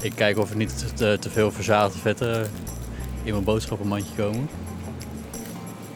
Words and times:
Ik 0.00 0.12
kijk 0.14 0.38
of 0.38 0.50
er 0.50 0.56
niet 0.56 0.96
te, 0.96 1.18
te 1.20 1.30
veel 1.30 1.52
verzadigde 1.52 1.98
vetten 1.98 2.50
in 3.22 3.32
mijn 3.32 3.44
boodschappenmandje 3.44 4.14
komen. 4.16 4.48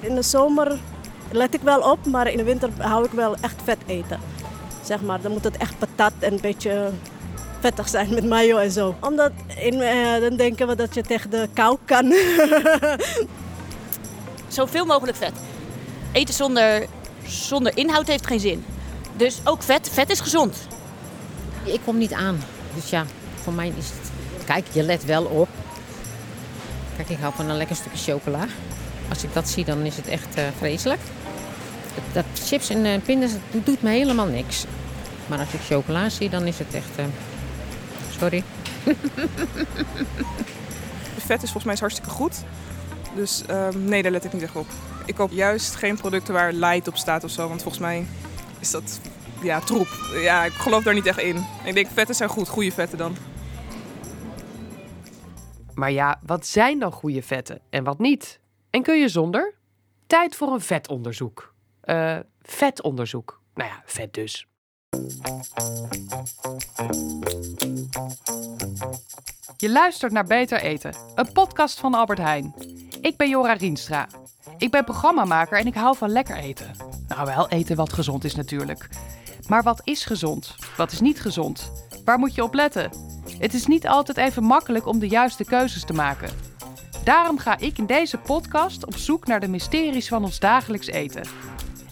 In 0.00 0.14
de 0.14 0.22
zomer 0.22 0.78
let 1.30 1.54
ik 1.54 1.60
wel 1.60 1.80
op, 1.80 2.06
maar 2.06 2.30
in 2.30 2.36
de 2.36 2.44
winter 2.44 2.70
hou 2.78 3.04
ik 3.04 3.10
wel 3.10 3.36
echt 3.40 3.62
vet 3.64 3.78
eten. 3.86 4.20
Zeg 4.84 5.00
maar, 5.00 5.20
dan 5.20 5.32
moet 5.32 5.44
het 5.44 5.56
echt 5.56 5.78
patat 5.78 6.12
en 6.18 6.32
een 6.32 6.40
beetje 6.40 6.90
vettig 7.60 7.88
zijn 7.88 8.14
met 8.14 8.24
mayo 8.24 8.56
en 8.56 8.70
zo. 8.70 8.94
Omdat 9.00 9.32
in, 9.60 9.80
eh, 9.80 10.20
dan 10.20 10.36
denken 10.36 10.66
we 10.66 10.76
dat 10.76 10.94
je 10.94 11.02
tegen 11.02 11.30
de 11.30 11.48
kou 11.52 11.78
kan. 11.84 12.12
Zoveel 14.48 14.84
mogelijk 14.84 15.16
vet. 15.16 15.32
Eten 16.12 16.34
zonder, 16.34 16.86
zonder 17.26 17.76
inhoud 17.76 18.06
heeft 18.06 18.26
geen 18.26 18.40
zin. 18.40 18.64
Dus 19.16 19.40
ook 19.44 19.62
vet. 19.62 19.90
Vet 19.92 20.10
is 20.10 20.20
gezond. 20.20 20.56
Ik 21.64 21.80
kom 21.84 21.98
niet 21.98 22.12
aan. 22.12 22.38
Dus 22.74 22.90
ja, 22.90 23.04
voor 23.44 23.52
mij 23.52 23.72
is 23.76 23.86
het... 23.88 24.10
Kijk, 24.44 24.66
je 24.72 24.82
let 24.82 25.04
wel 25.04 25.24
op. 25.24 25.48
Kijk, 26.96 27.08
ik 27.08 27.18
hou 27.18 27.34
van 27.34 27.48
een 27.50 27.56
lekker 27.56 27.76
stukje 27.76 28.12
chocola. 28.12 28.46
Als 29.08 29.24
ik 29.24 29.32
dat 29.32 29.48
zie, 29.48 29.64
dan 29.64 29.84
is 29.84 29.96
het 29.96 30.08
echt 30.08 30.34
eh, 30.34 30.44
vreselijk. 30.58 31.00
Dat 32.12 32.24
chips 32.34 32.70
en 32.70 32.84
uh, 32.84 33.00
pindas, 33.04 33.30
dat 33.50 33.66
doet 33.66 33.82
me 33.82 33.90
helemaal 33.90 34.26
niks. 34.26 34.64
Maar 35.26 35.38
als 35.38 35.52
ik 35.52 35.60
chocola 35.60 36.08
zie, 36.08 36.30
dan 36.30 36.46
is 36.46 36.58
het 36.58 36.74
echt... 36.74 36.96
eh, 36.96 37.04
sorry. 38.18 38.42
Vet 41.26 41.42
is 41.42 41.50
volgens 41.50 41.64
mij 41.64 41.76
hartstikke 41.78 42.10
goed. 42.10 42.42
Dus 43.14 43.42
ehm, 43.46 43.84
nee, 43.84 44.02
daar 44.02 44.12
let 44.12 44.24
ik 44.24 44.32
niet 44.32 44.42
echt 44.42 44.56
op. 44.56 44.66
Ik 45.04 45.14
koop 45.14 45.30
juist 45.32 45.74
geen 45.74 45.96
producten 45.96 46.34
waar 46.34 46.52
light 46.52 46.88
op 46.88 46.96
staat 46.96 47.24
of 47.24 47.30
zo. 47.30 47.48
Want 47.48 47.62
volgens 47.62 47.82
mij 47.82 48.06
is 48.58 48.70
dat 48.70 49.00
ja, 49.42 49.60
troep. 49.60 49.88
Ja, 50.22 50.44
ik 50.44 50.52
geloof 50.52 50.82
daar 50.82 50.94
niet 50.94 51.06
echt 51.06 51.18
in. 51.18 51.46
Ik 51.64 51.74
denk 51.74 51.86
vetten 51.94 52.14
zijn 52.14 52.28
goed, 52.28 52.48
goede 52.48 52.72
vetten 52.72 52.98
dan. 52.98 53.16
Maar 55.74 55.92
ja, 55.92 56.20
wat 56.26 56.46
zijn 56.46 56.78
dan 56.78 56.92
goede 56.92 57.22
vetten 57.22 57.60
en 57.70 57.84
wat 57.84 57.98
niet? 57.98 58.40
En 58.70 58.82
kun 58.82 58.98
je 58.98 59.08
zonder? 59.08 59.54
Tijd 60.06 60.36
voor 60.36 60.52
een 60.52 60.60
vetonderzoek. 60.60 61.54
Eh, 61.80 62.18
vetonderzoek. 62.42 63.40
Nou 63.54 63.70
ja, 63.70 63.82
vet 63.84 64.14
dus. 64.14 64.46
Je 69.56 69.70
luistert 69.70 70.12
naar 70.12 70.24
Beter 70.24 70.60
Eten, 70.60 70.94
een 71.14 71.32
podcast 71.32 71.80
van 71.80 71.94
Albert 71.94 72.18
Heijn. 72.18 72.54
Ik 73.00 73.16
ben 73.16 73.28
Jora 73.28 73.52
Rienstra. 73.52 74.08
Ik 74.58 74.70
ben 74.70 74.84
programmamaker 74.84 75.58
en 75.58 75.66
ik 75.66 75.74
hou 75.74 75.96
van 75.96 76.10
lekker 76.10 76.36
eten. 76.36 76.76
Nou, 77.08 77.26
wel 77.26 77.48
eten 77.48 77.76
wat 77.76 77.92
gezond 77.92 78.24
is 78.24 78.34
natuurlijk. 78.34 78.88
Maar 79.48 79.62
wat 79.62 79.80
is 79.84 80.04
gezond? 80.04 80.56
Wat 80.76 80.92
is 80.92 81.00
niet 81.00 81.20
gezond? 81.20 81.72
Waar 82.04 82.18
moet 82.18 82.34
je 82.34 82.42
op 82.42 82.54
letten? 82.54 82.90
Het 83.38 83.54
is 83.54 83.66
niet 83.66 83.88
altijd 83.88 84.16
even 84.16 84.44
makkelijk 84.44 84.86
om 84.86 84.98
de 84.98 85.08
juiste 85.08 85.44
keuzes 85.44 85.84
te 85.84 85.92
maken. 85.92 86.30
Daarom 87.04 87.38
ga 87.38 87.58
ik 87.58 87.78
in 87.78 87.86
deze 87.86 88.18
podcast 88.18 88.86
op 88.86 88.96
zoek 88.96 89.26
naar 89.26 89.40
de 89.40 89.48
mysteries 89.48 90.08
van 90.08 90.24
ons 90.24 90.38
dagelijks 90.38 90.86
eten. 90.86 91.26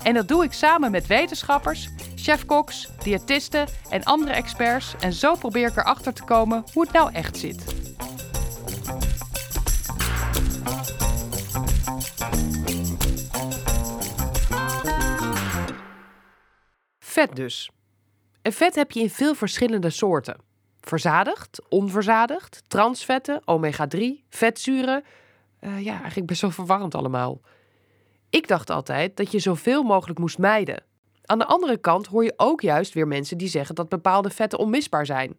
En 0.02 0.14
dat 0.14 0.28
doe 0.28 0.44
ik 0.44 0.52
samen 0.52 0.90
met 0.90 1.06
wetenschappers, 1.06 1.88
chefkoks, 2.14 2.88
diëtisten 3.02 3.66
en 3.90 4.02
andere 4.02 4.32
experts. 4.32 4.94
En 5.00 5.12
zo 5.12 5.34
probeer 5.34 5.68
ik 5.68 5.76
erachter 5.76 6.12
te 6.12 6.24
komen 6.24 6.64
hoe 6.72 6.82
het 6.82 6.92
nou 6.92 7.12
echt 7.12 7.36
zit. 7.36 7.64
Vet 16.98 17.36
dus. 17.36 17.70
En 18.42 18.52
vet 18.52 18.74
heb 18.74 18.90
je 18.90 19.00
in 19.00 19.10
veel 19.10 19.34
verschillende 19.34 19.90
soorten. 19.90 20.51
Verzadigd, 20.86 21.62
onverzadigd, 21.68 22.62
transvetten, 22.68 23.42
omega-3, 23.44 24.00
vetzuren. 24.28 25.04
Eh, 25.58 25.84
ja, 25.84 25.98
eigenlijk 25.98 26.26
best 26.26 26.40
wel 26.40 26.50
verwarrend 26.50 26.94
allemaal. 26.94 27.40
Ik 28.30 28.48
dacht 28.48 28.70
altijd 28.70 29.16
dat 29.16 29.32
je 29.32 29.38
zoveel 29.38 29.82
mogelijk 29.82 30.18
moest 30.18 30.38
mijden. 30.38 30.82
Aan 31.24 31.38
de 31.38 31.46
andere 31.46 31.76
kant 31.76 32.06
hoor 32.06 32.24
je 32.24 32.32
ook 32.36 32.60
juist 32.60 32.92
weer 32.94 33.06
mensen 33.08 33.38
die 33.38 33.48
zeggen 33.48 33.74
dat 33.74 33.88
bepaalde 33.88 34.30
vetten 34.30 34.58
onmisbaar 34.58 35.06
zijn. 35.06 35.36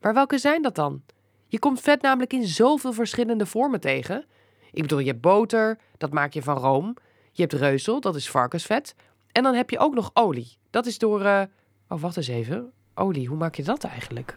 Maar 0.00 0.14
welke 0.14 0.38
zijn 0.38 0.62
dat 0.62 0.74
dan? 0.74 1.02
Je 1.46 1.58
komt 1.58 1.80
vet 1.80 2.02
namelijk 2.02 2.32
in 2.32 2.46
zoveel 2.46 2.92
verschillende 2.92 3.46
vormen 3.46 3.80
tegen. 3.80 4.24
Ik 4.72 4.82
bedoel, 4.82 4.98
je 4.98 5.06
hebt 5.10 5.20
boter, 5.20 5.78
dat 5.96 6.12
maak 6.12 6.32
je 6.32 6.42
van 6.42 6.56
room. 6.56 6.96
Je 7.32 7.42
hebt 7.42 7.54
reuzel, 7.54 8.00
dat 8.00 8.16
is 8.16 8.30
varkensvet. 8.30 8.94
En 9.32 9.42
dan 9.42 9.54
heb 9.54 9.70
je 9.70 9.78
ook 9.78 9.94
nog 9.94 10.10
olie. 10.14 10.58
Dat 10.70 10.86
is 10.86 10.98
door. 10.98 11.24
eh, 11.24 11.42
Oh, 11.88 12.00
wacht 12.00 12.16
eens 12.16 12.28
even. 12.28 12.72
Olie, 12.94 13.28
hoe 13.28 13.36
maak 13.36 13.54
je 13.54 13.62
dat 13.62 13.84
eigenlijk? 13.84 14.36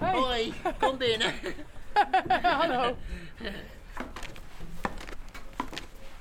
Hoi, 0.00 0.52
kom 0.78 0.96
binnen. 0.96 1.32
Hallo. 2.42 2.96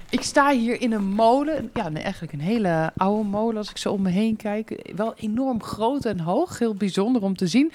Ik 0.09 0.21
sta 0.21 0.51
hier 0.51 0.81
in 0.81 0.91
een 0.91 1.07
molen. 1.07 1.69
Ja, 1.73 1.89
nee, 1.89 2.03
eigenlijk 2.03 2.33
een 2.33 2.39
hele 2.39 2.91
oude 2.97 3.29
molen 3.29 3.57
als 3.57 3.69
ik 3.69 3.77
zo 3.77 3.91
om 3.91 4.01
me 4.01 4.09
heen 4.09 4.35
kijk. 4.35 4.91
Wel 4.95 5.13
enorm 5.15 5.63
groot 5.63 6.05
en 6.05 6.19
hoog. 6.19 6.59
Heel 6.59 6.75
bijzonder 6.75 7.21
om 7.21 7.35
te 7.35 7.47
zien. 7.47 7.71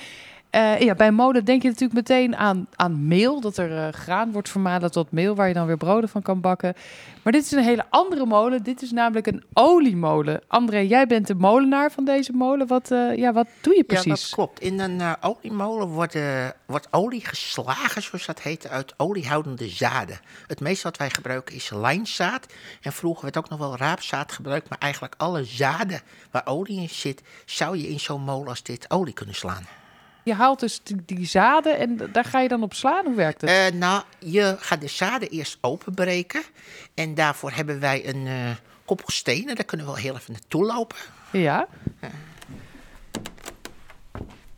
Eh, 0.52 0.80
ja, 0.80 0.94
bij 0.94 1.10
molen 1.12 1.44
denk 1.44 1.62
je 1.62 1.68
natuurlijk 1.68 1.94
meteen 2.08 2.36
aan, 2.36 2.66
aan 2.76 3.06
meel. 3.06 3.40
Dat 3.40 3.56
er 3.56 3.76
eh, 3.76 3.92
graan 3.92 4.32
wordt 4.32 4.48
vermalen 4.48 4.90
tot 4.90 5.10
meel 5.10 5.34
waar 5.34 5.48
je 5.48 5.54
dan 5.54 5.66
weer 5.66 5.76
broden 5.76 6.08
van 6.08 6.22
kan 6.22 6.40
bakken. 6.40 6.74
Maar 7.22 7.32
dit 7.32 7.44
is 7.44 7.50
een 7.50 7.62
hele 7.62 7.84
andere 7.90 8.26
molen. 8.26 8.62
Dit 8.62 8.82
is 8.82 8.90
namelijk 8.90 9.26
een 9.26 9.44
oliemolen. 9.52 10.40
André, 10.46 10.78
jij 10.78 11.06
bent 11.06 11.26
de 11.26 11.34
molenaar 11.34 11.92
van 11.92 12.04
deze 12.04 12.32
molen. 12.32 12.66
Wat, 12.66 12.90
eh, 12.90 13.16
ja, 13.16 13.32
wat 13.32 13.46
doe 13.60 13.74
je 13.76 13.84
Ja, 13.86 13.94
dat 13.94 14.04
precies? 14.04 14.30
klopt. 14.30 14.60
In 14.60 14.80
een 14.80 15.16
oliemolen 15.20 15.88
wordt, 15.88 16.16
wordt 16.66 16.88
olie 16.90 17.26
geslagen, 17.26 18.02
zoals 18.02 18.26
dat 18.26 18.42
heet, 18.42 18.68
uit 18.68 18.94
oliehoudende 18.96 19.68
zaden. 19.68 20.20
Het 20.46 20.60
meeste 20.60 20.82
wat 20.82 20.96
wij 20.96 21.10
gebruiken 21.10 21.54
is 21.54 21.70
lijnzaad. 21.70 22.46
En 22.80 22.92
vroeger 22.92 23.22
werd 23.22 23.36
ook 23.36 23.48
nog 23.48 23.58
wel 23.58 23.76
raapzaad 23.76 24.32
gebruikt. 24.32 24.68
Maar 24.68 24.78
eigenlijk 24.78 25.14
alle 25.16 25.44
zaden 25.44 26.00
waar 26.30 26.46
olie 26.46 26.80
in 26.80 26.88
zit, 26.88 27.22
zou 27.44 27.76
je 27.76 27.88
in 27.88 28.00
zo'n 28.00 28.22
molen 28.22 28.48
als 28.48 28.62
dit 28.62 28.90
olie 28.90 29.14
kunnen 29.14 29.34
slaan. 29.34 29.66
Je 30.22 30.34
haalt 30.34 30.60
dus 30.60 30.80
die, 30.82 31.02
die 31.06 31.26
zaden 31.26 31.78
en 31.78 32.00
daar 32.12 32.24
ga 32.24 32.40
je 32.40 32.48
dan 32.48 32.62
op 32.62 32.74
slaan. 32.74 33.04
Hoe 33.04 33.14
werkt 33.14 33.40
het? 33.40 33.50
Eh, 33.50 33.78
nou, 33.78 34.02
je 34.18 34.56
gaat 34.58 34.80
de 34.80 34.88
zaden 34.88 35.28
eerst 35.28 35.58
openbreken. 35.60 36.42
En 36.94 37.14
daarvoor 37.14 37.50
hebben 37.50 37.80
wij 37.80 38.08
een 38.08 38.26
eh 38.26 38.50
koppel 38.84 39.10
stenen. 39.10 39.54
Daar 39.54 39.64
kunnen 39.64 39.86
we 39.86 39.92
wel 39.92 40.02
heel 40.02 40.14
even 40.14 40.32
naartoe 40.32 40.64
lopen. 40.64 40.96
Ja. 41.30 41.66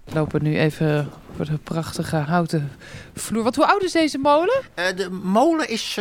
We 0.05 0.15
lopen 0.15 0.43
nu 0.43 0.59
even 0.59 1.11
voor 1.37 1.45
de 1.45 1.59
prachtige 1.59 2.17
houten 2.17 2.73
vloer. 3.15 3.43
Wat, 3.43 3.57
hoe 3.57 3.67
oud 3.67 3.83
is 3.83 3.93
deze 3.93 4.19
molen? 4.19 4.63
Eh, 4.75 4.97
de 4.97 5.11
molen 5.11 5.69
is 5.69 5.99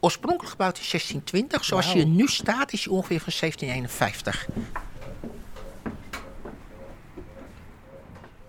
oorspronkelijk 0.00 0.50
gebouwd 0.50 0.78
in 0.78 0.84
1620. 0.90 1.64
Zoals 1.64 1.92
je 1.92 2.06
nu 2.06 2.26
staat, 2.26 2.72
is 2.72 2.84
hij 2.84 2.92
ongeveer 2.92 3.20
van 3.20 3.32
1751. 3.40 4.46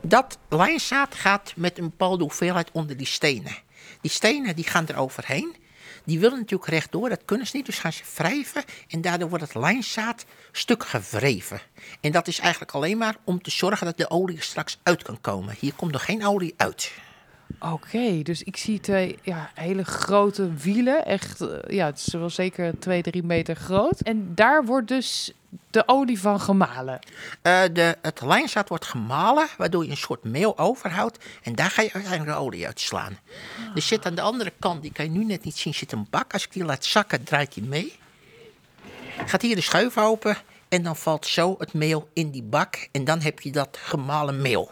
Dat 0.02 0.38
lijnzaad 0.50 1.16
gaat 1.16 1.54
met 1.56 1.78
een 1.78 1.90
bepaalde 1.90 2.24
hoeveelheid 2.24 2.72
onder 2.72 2.98
die 2.98 3.08
stenen. 3.08 3.56
Die 4.02 4.12
stenen 4.12 4.56
die 4.56 4.66
gaan 4.66 4.88
er 4.88 4.98
overheen. 4.98 5.56
Die 6.04 6.20
willen 6.20 6.38
natuurlijk 6.38 6.70
rechtdoor, 6.70 7.10
dat 7.10 7.26
kunnen 7.26 7.48
ze 7.48 7.56
niet, 7.56 7.66
dus 7.66 7.80
gaan 7.80 7.94
ze 7.94 8.04
wrijven. 8.16 8.64
En 8.88 9.02
daardoor 9.02 9.30
wordt 9.30 9.44
het 9.44 9.56
lijnzaad 9.56 10.26
stuk 10.52 10.86
gewreven. 10.86 11.62
En 12.02 12.12
dat 12.12 12.28
is 12.28 12.40
eigenlijk 12.40 12.72
alleen 12.72 12.98
maar 12.98 13.16
om 13.24 13.42
te 13.42 13.52
zorgen 13.52 13.86
dat 13.86 13.98
de 13.98 14.10
olie 14.10 14.38
er 14.38 14.44
straks 14.44 14.80
uit 14.84 15.04
kan 15.04 15.22
komen. 15.22 15.56
Hier 15.60 15.74
komt 15.74 15.92
nog 15.92 16.06
geen 16.06 16.26
olie 16.26 16.54
uit. 16.58 16.92
Oké, 17.60 18.22
dus 18.22 18.44
ik 18.44 18.58
zie 18.58 18.80
twee 18.80 19.18
ja, 19.22 19.52
hele 19.54 19.84
grote 19.84 20.54
wielen. 20.54 21.06
Echt, 21.06 21.42
eh, 21.42 21.58
ja, 21.68 21.86
het 21.86 21.98
is 21.98 22.14
wel 22.14 22.30
zeker 22.30 22.80
twee, 22.80 23.02
drie 23.02 23.24
meter 23.24 23.56
groot. 23.56 24.00
En 24.00 24.36
daar 24.36 24.66
wordt 24.66 24.88
dus 24.88 25.34
de 25.72 25.84
olie 25.86 26.20
van 26.20 26.40
gemalen. 26.40 27.00
Eh, 27.42 27.62
de, 27.74 27.98
het 28.02 28.22
lijnzaad 28.22 28.70
wordt 28.70 28.86
gemalen, 28.86 29.48
waardoor 29.58 29.84
je 29.84 29.90
een 29.92 29.98
soort 29.98 30.24
meel 30.24 30.58
overhoudt. 30.58 31.18
En 31.44 31.56
daar 31.56 31.70
ga 31.70 31.82
je 31.82 31.94
uiteindelijk 31.94 32.38
de 32.38 32.44
olie 32.44 32.66
uitslaan. 32.66 33.18
Er 33.76 33.82
zit 33.82 34.06
aan 34.06 34.16
de 34.16 34.22
andere 34.22 34.54
kant, 34.60 34.82
die 34.82 34.92
kan 34.92 35.06
je 35.06 35.12
nu 35.12 35.26
net 35.26 35.44
niet 35.44 35.58
zien, 35.58 35.74
zit 35.74 35.92
een 35.92 36.08
bak. 36.10 36.34
Als 36.34 36.44
ik 36.46 36.54
die 36.54 36.66
laat 36.66 36.86
zakken, 36.86 37.24
draait 37.24 37.54
die 37.54 37.64
mee. 37.64 38.00
Gaat 39.26 39.42
hier 39.42 39.56
de 39.56 39.62
schuif 39.62 39.98
open 39.98 40.38
en 40.70 40.84
dan 40.84 40.96
valt 40.96 41.26
zo 41.28 41.56
het 41.58 41.74
meel 41.74 42.10
in 42.14 42.32
die 42.32 42.44
bak. 42.44 42.88
En 42.92 43.04
dan 43.04 43.22
heb 43.22 43.40
je 43.40 43.52
dat 43.52 43.78
gemalen 43.82 44.42
meel. 44.42 44.72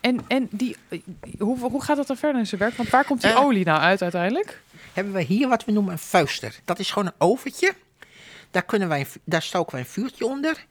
En, 0.00 0.20
en 0.28 0.48
die, 0.50 0.76
eh, 0.88 1.00
hoe, 1.38 1.58
hoe 1.58 1.82
gaat 1.82 1.96
dat 1.96 2.06
dan 2.06 2.16
verder 2.16 2.40
in 2.40 2.46
zijn 2.46 2.60
werk? 2.60 2.74
Want 2.76 2.88
waar 2.88 3.04
komt 3.04 3.20
die 3.20 3.30
Eh. 3.30 3.40
olie 3.40 3.64
nou 3.64 3.80
uit 3.80 4.02
uiteindelijk? 4.02 4.62
Hebben 4.92 5.12
we 5.12 5.22
hier 5.22 5.48
wat 5.48 5.64
we 5.64 5.72
noemen 5.72 5.92
een 5.92 5.98
vuister. 5.98 6.60
Dat 6.64 6.78
is 6.78 6.90
gewoon 6.90 7.06
een 7.08 7.14
oventje. 7.18 7.74
Daar, 8.52 8.62
kunnen 8.62 8.88
wij, 8.88 9.06
daar 9.24 9.42
stoken 9.42 9.72
wij 9.72 9.80
een 9.80 9.86
vuurtje 9.86 10.26
onder. 10.26 10.66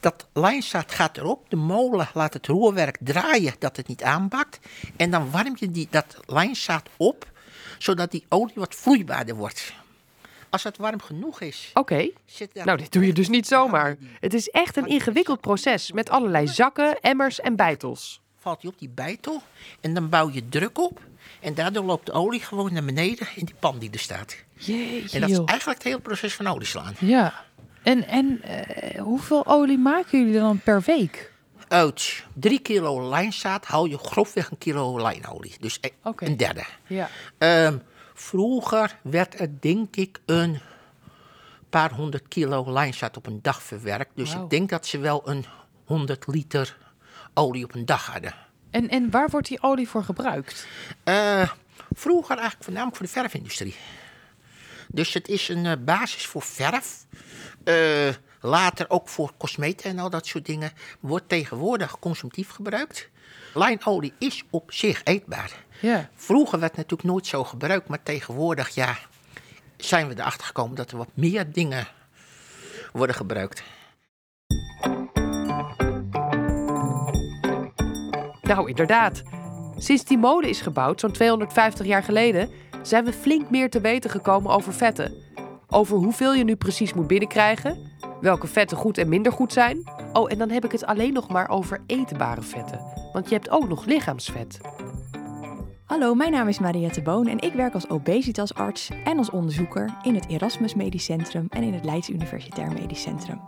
Dat 0.00 0.26
lijnzaad 0.32 0.92
gaat 0.92 1.16
erop. 1.16 1.50
De 1.50 1.56
molen 1.56 2.08
laat 2.14 2.34
het 2.34 2.46
roerwerk 2.46 2.96
draaien 3.00 3.54
dat 3.58 3.76
het 3.76 3.88
niet 3.88 4.02
aanbakt. 4.02 4.58
En 4.96 5.10
dan 5.10 5.30
warm 5.30 5.56
je 5.58 5.70
die, 5.70 5.88
dat 5.90 6.16
lijnzaad 6.26 6.88
op, 6.96 7.30
zodat 7.78 8.10
die 8.10 8.24
olie 8.28 8.54
wat 8.54 8.74
vloeibaarder 8.74 9.34
wordt. 9.34 9.72
Als 10.50 10.62
het 10.62 10.76
warm 10.76 11.00
genoeg 11.00 11.40
is, 11.40 11.70
Oké. 11.74 12.10
Nou, 12.52 12.78
dit 12.78 12.92
doe 12.92 13.06
je 13.06 13.12
dus 13.12 13.28
niet 13.28 13.46
zomaar. 13.46 13.96
Het 14.20 14.34
is 14.34 14.48
echt 14.48 14.76
een 14.76 14.86
ingewikkeld 14.86 15.40
proces 15.40 15.92
met 15.92 16.10
allerlei 16.10 16.48
zakken, 16.48 17.00
emmers 17.00 17.40
en 17.40 17.56
beitels. 17.56 18.20
Valt 18.38 18.62
hij 18.62 18.70
op 18.70 18.78
die 18.78 18.88
bijtel 18.88 19.42
en 19.80 19.94
dan 19.94 20.08
bouw 20.08 20.30
je 20.30 20.48
druk 20.48 20.78
op. 20.78 21.00
En 21.40 21.54
daardoor 21.54 21.84
loopt 21.84 22.06
de 22.06 22.12
olie 22.12 22.40
gewoon 22.40 22.72
naar 22.72 22.84
beneden 22.84 23.28
in 23.34 23.44
die 23.44 23.54
pan 23.58 23.78
die 23.78 23.90
er 23.90 23.98
staat. 23.98 24.36
Jeetje, 24.64 25.14
En 25.14 25.20
dat 25.20 25.30
is 25.30 25.36
joh. 25.36 25.48
eigenlijk 25.48 25.78
het 25.78 25.88
hele 25.88 26.00
proces 26.00 26.34
van 26.34 26.46
olie 26.46 26.66
slaan. 26.66 26.94
Ja. 26.98 27.44
En, 27.82 28.06
en 28.06 28.42
eh, 28.42 29.00
hoeveel 29.00 29.46
olie 29.46 29.78
maken 29.78 30.18
jullie 30.18 30.40
dan 30.40 30.58
per 30.58 30.82
week? 30.86 31.32
Uit 31.68 32.24
drie 32.32 32.58
kilo 32.58 33.08
lijnzaad 33.08 33.64
haal 33.66 33.84
je 33.84 33.98
grofweg 33.98 34.50
een 34.50 34.58
kilo 34.58 35.00
lijnolie. 35.02 35.54
Dus 35.60 35.78
e- 35.80 36.10
een 36.16 36.36
derde. 36.36 36.64
Ja. 36.86 37.08
Ehm, 37.38 37.76
vroeger 38.14 38.98
werd 39.02 39.40
er 39.40 39.60
denk 39.60 39.96
ik 39.96 40.20
een 40.26 40.60
paar 41.70 41.92
honderd 41.92 42.28
kilo 42.28 42.72
lijnzaad 42.72 43.16
op 43.16 43.26
een 43.26 43.38
dag 43.42 43.62
verwerkt. 43.62 44.10
Dus 44.14 44.34
ik 44.34 44.50
denk 44.50 44.68
dat 44.68 44.86
ze 44.86 44.98
wel 44.98 45.28
een 45.28 45.44
100 45.84 46.26
liter 46.26 46.76
olie 47.34 47.64
op 47.64 47.74
een 47.74 47.86
dag 47.86 48.06
hadden. 48.06 48.34
En, 48.70 48.88
en 48.88 49.10
waar 49.10 49.28
wordt 49.28 49.48
die 49.48 49.62
olie 49.62 49.88
voor 49.88 50.04
gebruikt? 50.04 50.66
Eh, 51.04 51.50
vroeger 51.90 52.34
eigenlijk 52.34 52.64
voornamelijk 52.64 52.96
voor 52.96 53.06
de 53.06 53.12
verfindustrie. 53.12 53.74
Dus 54.92 55.14
het 55.14 55.28
is 55.28 55.48
een 55.48 55.66
eh, 55.66 55.72
basis 55.84 56.26
voor 56.26 56.42
verf. 56.42 57.06
Eh, 57.64 58.08
later 58.40 58.90
ook 58.90 59.08
voor 59.08 59.32
cosmeten 59.38 59.90
en 59.90 59.98
al 59.98 60.10
dat 60.10 60.26
soort 60.26 60.46
dingen. 60.46 60.72
Wordt 61.00 61.28
tegenwoordig 61.28 61.98
consumptief 61.98 62.50
gebruikt. 62.50 63.10
Lijnolie 63.54 64.12
is 64.18 64.44
op 64.50 64.72
zich 64.72 65.00
eetbaar. 65.04 65.64
Ja. 65.80 66.10
Vroeger 66.14 66.58
werd 66.58 66.70
het 66.70 66.80
natuurlijk 66.80 67.08
nooit 67.08 67.26
zo 67.26 67.44
gebruikt, 67.44 67.88
maar 67.88 68.02
tegenwoordig 68.02 68.68
ja, 68.68 68.98
zijn 69.76 70.08
we 70.08 70.14
erachter 70.18 70.46
gekomen 70.46 70.76
dat 70.76 70.90
er 70.90 70.96
wat 70.96 71.10
meer 71.14 71.52
dingen 71.52 71.88
worden 72.92 73.16
gebruikt. 73.16 73.62
Nou, 78.42 78.68
inderdaad. 78.68 79.22
Sinds 79.76 80.04
die 80.04 80.18
mode 80.18 80.48
is 80.48 80.60
gebouwd, 80.60 81.00
zo'n 81.00 81.12
250 81.12 81.86
jaar 81.86 82.02
geleden, 82.02 82.50
zijn 82.82 83.04
we 83.04 83.12
flink 83.12 83.50
meer 83.50 83.70
te 83.70 83.80
weten 83.80 84.10
gekomen 84.10 84.52
over 84.52 84.72
vetten. 84.72 85.14
Over 85.68 85.96
hoeveel 85.96 86.34
je 86.34 86.44
nu 86.44 86.56
precies 86.56 86.94
moet 86.94 87.06
binnenkrijgen, 87.06 87.78
welke 88.20 88.46
vetten 88.46 88.76
goed 88.76 88.98
en 88.98 89.08
minder 89.08 89.32
goed 89.32 89.52
zijn. 89.52 89.90
Oh, 90.12 90.32
en 90.32 90.38
dan 90.38 90.50
heb 90.50 90.64
ik 90.64 90.72
het 90.72 90.86
alleen 90.86 91.12
nog 91.12 91.28
maar 91.28 91.48
over 91.48 91.80
eetbare 91.86 92.42
vetten. 92.42 92.80
Want 93.12 93.28
je 93.28 93.34
hebt 93.34 93.50
ook 93.50 93.68
nog 93.68 93.84
lichaamsvet. 93.84 94.60
Hallo, 95.84 96.14
mijn 96.14 96.30
naam 96.30 96.48
is 96.48 96.58
Mariette 96.58 97.02
Boon 97.02 97.26
en 97.26 97.38
ik 97.38 97.52
werk 97.52 97.74
als 97.74 97.88
obesitasarts 97.88 98.90
en 99.04 99.18
als 99.18 99.30
onderzoeker 99.30 99.94
in 100.02 100.14
het 100.14 100.28
Erasmus 100.28 100.74
Medisch 100.74 101.04
Centrum 101.04 101.46
en 101.50 101.62
in 101.62 101.74
het 101.74 101.84
Leids 101.84 102.10
Universitair 102.10 102.72
Medisch 102.72 103.02
Centrum. 103.02 103.40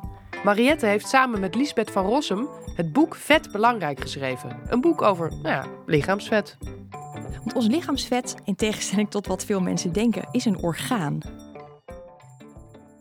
Mariette 0.45 0.87
heeft 0.87 1.09
samen 1.09 1.41
met 1.41 1.55
Lisbeth 1.55 1.91
van 1.91 2.07
Rossum 2.07 2.49
het 2.75 2.93
boek 2.93 3.15
Vet 3.15 3.53
Belangrijk 3.53 4.01
geschreven. 4.01 4.57
Een 4.69 4.81
boek 4.81 5.03
over, 5.03 5.29
nou 5.31 5.43
ja, 5.43 5.67
lichaamsvet. 5.87 6.57
Want 7.39 7.55
ons 7.55 7.67
lichaamsvet, 7.67 8.35
in 8.45 8.55
tegenstelling 8.57 9.11
tot 9.11 9.27
wat 9.27 9.45
veel 9.45 9.61
mensen 9.61 9.93
denken, 9.93 10.29
is 10.31 10.45
een 10.45 10.59
orgaan. 10.59 11.21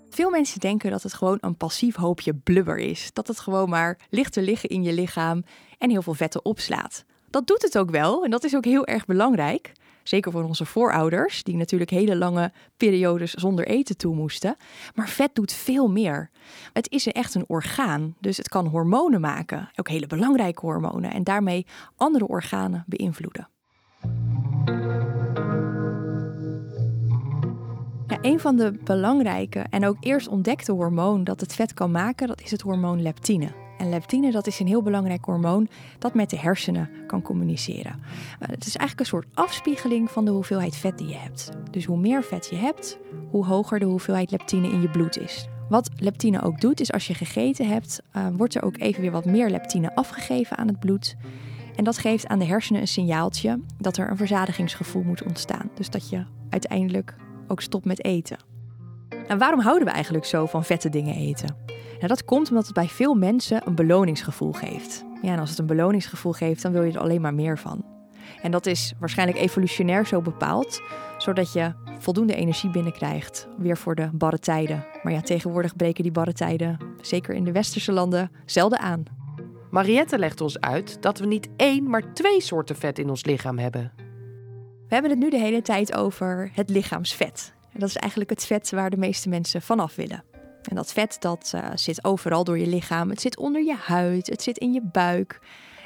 Veel 0.10 0.30
mensen 0.30 0.60
denken 0.60 0.92
dat 0.92 1.04
het 1.04 1.14
gewoon 1.14 1.38
een 1.42 1.58
passief 1.58 1.96
hoopje 1.96 2.34
blubber 2.34 2.78
is. 2.78 3.10
Dat 3.14 3.28
het 3.28 3.40
gewoon 3.40 3.70
maar 3.70 4.00
ligt 4.10 4.34
te 4.34 4.42
liggen 4.42 4.70
in 4.70 4.84
je 4.84 4.94
lichaam 4.94 5.44
en 5.78 5.90
heel 5.90 6.02
veel 6.02 6.14
vetten 6.14 6.46
opslaat. 6.46 7.06
Dat 7.30 7.48
doet 7.48 7.62
het 7.62 7.78
ook 7.78 7.90
wel 7.90 8.24
en 8.24 8.32
dat 8.32 8.44
is 8.44 8.56
ook 8.56 8.66
heel 8.66 8.86
erg 8.86 9.06
belangrijk. 9.06 9.72
Zeker 10.04 10.32
voor 10.32 10.44
onze 10.44 10.66
voorouders, 10.66 11.44
die 11.44 11.56
natuurlijk 11.56 11.92
hele 11.92 12.16
lange 12.16 12.52
periodes 12.78 13.32
zonder 13.32 13.68
eten 13.68 13.98
toe 13.98 14.16
moesten. 14.16 14.56
Maar 14.96 15.10
vet 15.10 15.36
doet 15.36 15.54
veel 15.54 15.90
meer. 15.90 16.30
Het 16.74 16.92
is 16.92 17.08
echt 17.08 17.36
een 17.36 17.46
orgaan, 17.48 18.16
dus 18.20 18.38
het 18.38 18.50
kan 18.50 18.68
hormonen 18.68 19.22
maken, 19.22 19.70
ook 19.76 19.90
hele 19.90 20.08
belangrijke 20.08 20.66
hormonen, 20.66 21.14
en 21.14 21.24
daarmee 21.24 21.66
andere 21.96 22.28
organen 22.28 22.84
beïnvloeden. 22.88 23.48
Een 28.22 28.40
van 28.40 28.56
de 28.56 28.74
belangrijke 28.84 29.66
en 29.70 29.86
ook 29.86 29.98
eerst 30.00 30.28
ontdekte 30.28 30.72
hormoon 30.72 31.24
dat 31.24 31.40
het 31.40 31.56
vet 31.56 31.74
kan 31.74 31.92
maken, 31.92 32.28
dat 32.28 32.42
is 32.42 32.52
het 32.52 32.62
hormoon 32.62 33.02
leptine. 33.02 33.52
En 33.78 33.90
leptine 33.90 34.32
dat 34.32 34.48
is 34.48 34.60
een 34.60 34.68
heel 34.68 34.82
belangrijk 34.82 35.26
hormoon 35.26 35.68
dat 36.00 36.14
met 36.14 36.30
de 36.30 36.40
hersenen 36.40 36.90
kan 37.08 37.22
communiceren. 37.22 38.00
Eh, 38.40 38.50
het 38.50 38.66
is 38.66 38.76
eigenlijk 38.76 39.00
een 39.00 39.06
soort 39.06 39.28
afspiegeling 39.34 40.12
van 40.12 40.26
de 40.26 40.32
hoeveelheid 40.32 40.76
vet 40.76 40.98
die 40.98 41.08
je 41.08 41.16
hebt. 41.16 41.52
Dus 41.72 41.86
hoe 41.86 41.98
meer 41.98 42.24
vet 42.24 42.48
je 42.50 42.56
hebt, 42.56 43.00
hoe 43.30 43.46
hoger 43.46 43.80
de 43.80 43.86
hoeveelheid 43.86 44.32
leptine 44.32 44.68
in 44.68 44.82
je 44.82 44.90
bloed 44.90 45.18
is. 45.18 45.48
Wat 45.70 45.90
leptine 45.98 46.42
ook 46.42 46.62
doet, 46.62 46.80
is 46.80 46.92
als 46.92 47.08
je 47.08 47.14
gegeten 47.14 47.68
hebt, 47.68 48.02
eh, 48.12 48.28
wordt 48.38 48.56
er 48.56 48.64
ook 48.64 48.78
even 48.78 49.02
weer 49.02 49.12
wat 49.12 49.26
meer 49.26 49.50
leptine 49.50 49.96
afgegeven 49.96 50.58
aan 50.58 50.68
het 50.68 50.80
bloed. 50.80 51.16
En 51.76 51.84
dat 51.84 51.98
geeft 51.98 52.28
aan 52.28 52.40
de 52.40 52.46
hersenen 52.46 52.82
een 52.82 52.88
signaaltje 52.88 53.60
dat 53.78 53.98
er 53.98 54.10
een 54.10 54.18
verzadigingsgevoel 54.18 55.04
moet 55.04 55.24
ontstaan. 55.24 55.70
Dus 55.74 55.90
dat 55.90 56.10
je 56.10 56.26
uiteindelijk 56.50 57.16
ook 57.48 57.62
stopt 57.62 57.86
met 57.86 58.04
eten. 58.04 58.38
En 59.28 59.38
waarom 59.38 59.60
houden 59.60 59.88
we 59.88 59.94
eigenlijk 59.94 60.26
zo 60.26 60.46
van 60.46 60.64
vette 60.64 60.90
dingen 60.90 61.16
eten? 61.16 61.56
Nou, 61.94 62.08
dat 62.08 62.26
komt 62.26 62.50
omdat 62.50 62.66
het 62.66 62.74
bij 62.74 62.88
veel 62.88 63.14
mensen 63.14 63.62
een 63.66 63.76
beloningsgevoel 63.76 64.52
geeft. 64.52 65.06
Ja, 65.22 65.32
en 65.32 65.40
als 65.40 65.50
het 65.50 65.60
een 65.60 65.66
beloningsgevoel 65.66 66.32
geeft, 66.32 66.62
dan 66.62 66.72
wil 66.72 66.84
je 66.84 66.92
er 66.92 67.00
alleen 67.00 67.22
maar 67.22 67.34
meer 67.34 67.58
van. 67.60 67.86
En 68.42 68.52
dat 68.52 68.66
is 68.66 68.94
waarschijnlijk 69.00 69.40
evolutionair 69.40 70.06
zo 70.06 70.22
bepaald, 70.22 70.82
zodat 71.18 71.54
je 71.54 71.74
voldoende 72.00 72.36
energie 72.36 72.70
binnenkrijgt, 72.70 73.48
weer 73.58 73.78
voor 73.78 73.96
de 73.96 74.10
barre 74.14 74.40
tijden. 74.40 74.86
Maar 75.04 75.14
ja, 75.14 75.22
tegenwoordig 75.22 75.76
breken 75.76 76.04
die 76.04 76.12
barre 76.12 76.34
tijden, 76.34 76.78
zeker 77.02 77.36
in 77.36 77.44
de 77.44 77.52
westerse 77.52 77.92
landen, 77.92 78.32
zelden 78.46 78.80
aan. 78.80 79.04
Mariette 79.72 80.20
legt 80.20 80.42
ons 80.42 80.60
uit 80.60 81.02
dat 81.02 81.20
we 81.20 81.26
niet 81.26 81.50
één, 81.56 81.90
maar 81.90 82.14
twee 82.14 82.42
soorten 82.42 82.76
vet 82.76 83.00
in 83.00 83.10
ons 83.10 83.26
lichaam 83.26 83.58
hebben. 83.58 84.03
We 84.94 85.00
hebben 85.00 85.18
het 85.20 85.32
nu 85.32 85.38
de 85.38 85.46
hele 85.46 85.62
tijd 85.62 85.94
over 85.94 86.52
het 86.54 86.70
lichaamsvet. 86.70 87.54
En 87.72 87.80
dat 87.80 87.90
is 87.90 87.96
eigenlijk 87.96 88.30
het 88.30 88.46
vet 88.46 88.72
waar 88.72 88.90
de 88.90 88.98
meeste 88.98 89.30
mensen 89.30 89.62
vanaf 89.62 89.96
willen. 89.96 90.24
En 90.70 90.76
dat 90.76 90.94
vet 90.94 91.18
dat 91.20 91.52
eh, 91.56 91.70
zit 91.76 92.04
overal 92.04 92.44
door 92.44 92.60
je 92.60 92.68
lichaam. 92.68 93.10
Het 93.10 93.22
zit 93.22 93.38
onder 93.38 93.64
je 93.64 93.76
huid, 93.76 94.28
het 94.28 94.42
zit 94.42 94.58
in 94.58 94.74
je 94.74 94.82
buik. 94.82 95.40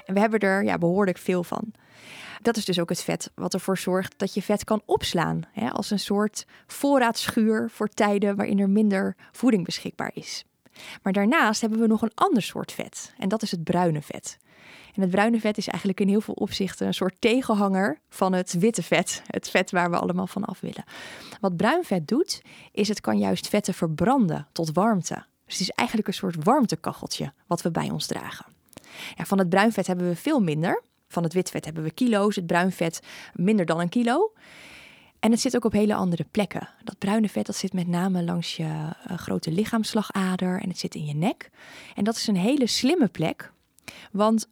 En 0.06 0.14
we 0.14 0.20
hebben 0.20 0.40
er 0.40 0.64
ja, 0.64 0.78
behoorlijk 0.78 1.18
veel 1.18 1.44
van. 1.44 1.72
Dat 2.42 2.58
is 2.58 2.66
dus 2.66 2.80
ook 2.80 2.90
het 2.90 3.04
vet 3.04 3.32
wat 3.36 3.54
ervoor 3.54 3.78
zorgt 3.78 4.14
dat 4.18 4.34
je 4.34 4.42
vet 4.42 4.64
kan 4.64 4.82
opslaan. 4.86 5.42
Hè, 5.52 5.70
als 5.70 5.92
een 5.92 6.00
soort 6.00 6.46
voorraadschuur 6.66 7.70
voor 7.70 7.88
tijden 7.88 8.36
waarin 8.36 8.60
er 8.60 8.70
minder 8.70 9.16
voeding 9.32 9.66
beschikbaar 9.66 10.12
is. 10.14 10.46
Maar 11.04 11.14
daarnaast 11.14 11.62
hebben 11.62 11.80
we 11.80 11.88
nog 11.88 12.02
een 12.02 12.12
ander 12.16 12.42
soort 12.42 12.72
vet. 12.72 13.14
En 13.18 13.30
dat 13.30 13.42
is 13.42 13.52
het 13.52 13.64
bruine 13.64 14.02
vet. 14.02 14.38
En 14.98 15.02
het 15.02 15.12
bruine 15.12 15.40
vet 15.40 15.58
is 15.58 15.68
eigenlijk 15.68 16.00
in 16.00 16.08
heel 16.08 16.22
veel 16.22 16.34
opzichten 16.34 16.88
een 16.88 16.94
soort 16.94 17.16
tegenhanger 17.20 18.00
van 18.10 18.34
het 18.34 18.54
witte 18.54 18.84
vet. 18.84 19.22
Het 19.26 19.50
vet 19.50 19.72
waar 19.72 19.90
we 19.90 19.98
allemaal 19.98 20.28
van 20.28 20.46
af 20.46 20.60
willen. 20.60 20.84
Wat 21.40 21.56
bruin 21.56 21.84
vet 21.84 22.08
doet, 22.08 22.42
is 22.72 22.88
het 22.88 23.02
kan 23.02 23.18
juist 23.18 23.48
vetten 23.48 23.74
verbranden 23.74 24.48
tot 24.52 24.72
warmte. 24.74 25.26
Dus 25.46 25.58
het 25.58 25.62
is 25.62 25.70
eigenlijk 25.70 26.08
een 26.08 26.14
soort 26.14 26.44
warmtekacheltje 26.44 27.34
wat 27.48 27.62
we 27.62 27.72
bij 27.72 27.90
ons 27.90 28.06
dragen. 28.06 28.46
Ja, 29.16 29.26
van 29.26 29.38
het 29.38 29.50
bruin 29.50 29.72
vet 29.72 29.88
hebben 29.88 30.08
we 30.08 30.16
veel 30.16 30.40
minder. 30.40 30.84
Van 31.08 31.24
het 31.24 31.34
wit 31.34 31.50
vet 31.50 31.66
hebben 31.66 31.84
we 31.84 31.92
kilo's, 31.92 32.36
het 32.36 32.48
bruin 32.48 32.72
vet 32.72 33.00
minder 33.34 33.66
dan 33.66 33.80
een 33.80 33.90
kilo. 33.90 34.34
En 35.20 35.32
het 35.32 35.42
zit 35.42 35.56
ook 35.56 35.66
op 35.66 35.72
hele 35.72 35.96
andere 35.96 36.26
plekken. 36.32 36.70
Dat 36.84 36.98
bruine 36.98 37.30
vet 37.30 37.46
dat 37.46 37.56
zit 37.56 37.74
met 37.74 37.88
name 37.88 38.24
langs 38.24 38.56
je 38.56 38.64
uh, 38.64 39.18
grote 39.18 39.52
lichaamsslagader 39.52 40.62
en 40.62 40.70
het 40.70 40.80
zit 40.80 40.96
in 40.96 41.06
je 41.06 41.16
nek. 41.16 41.50
En 41.96 42.04
dat 42.04 42.16
is 42.16 42.28
een 42.28 42.36
hele 42.36 42.68
slimme 42.68 43.08
plek, 43.08 43.52
want 44.12 44.48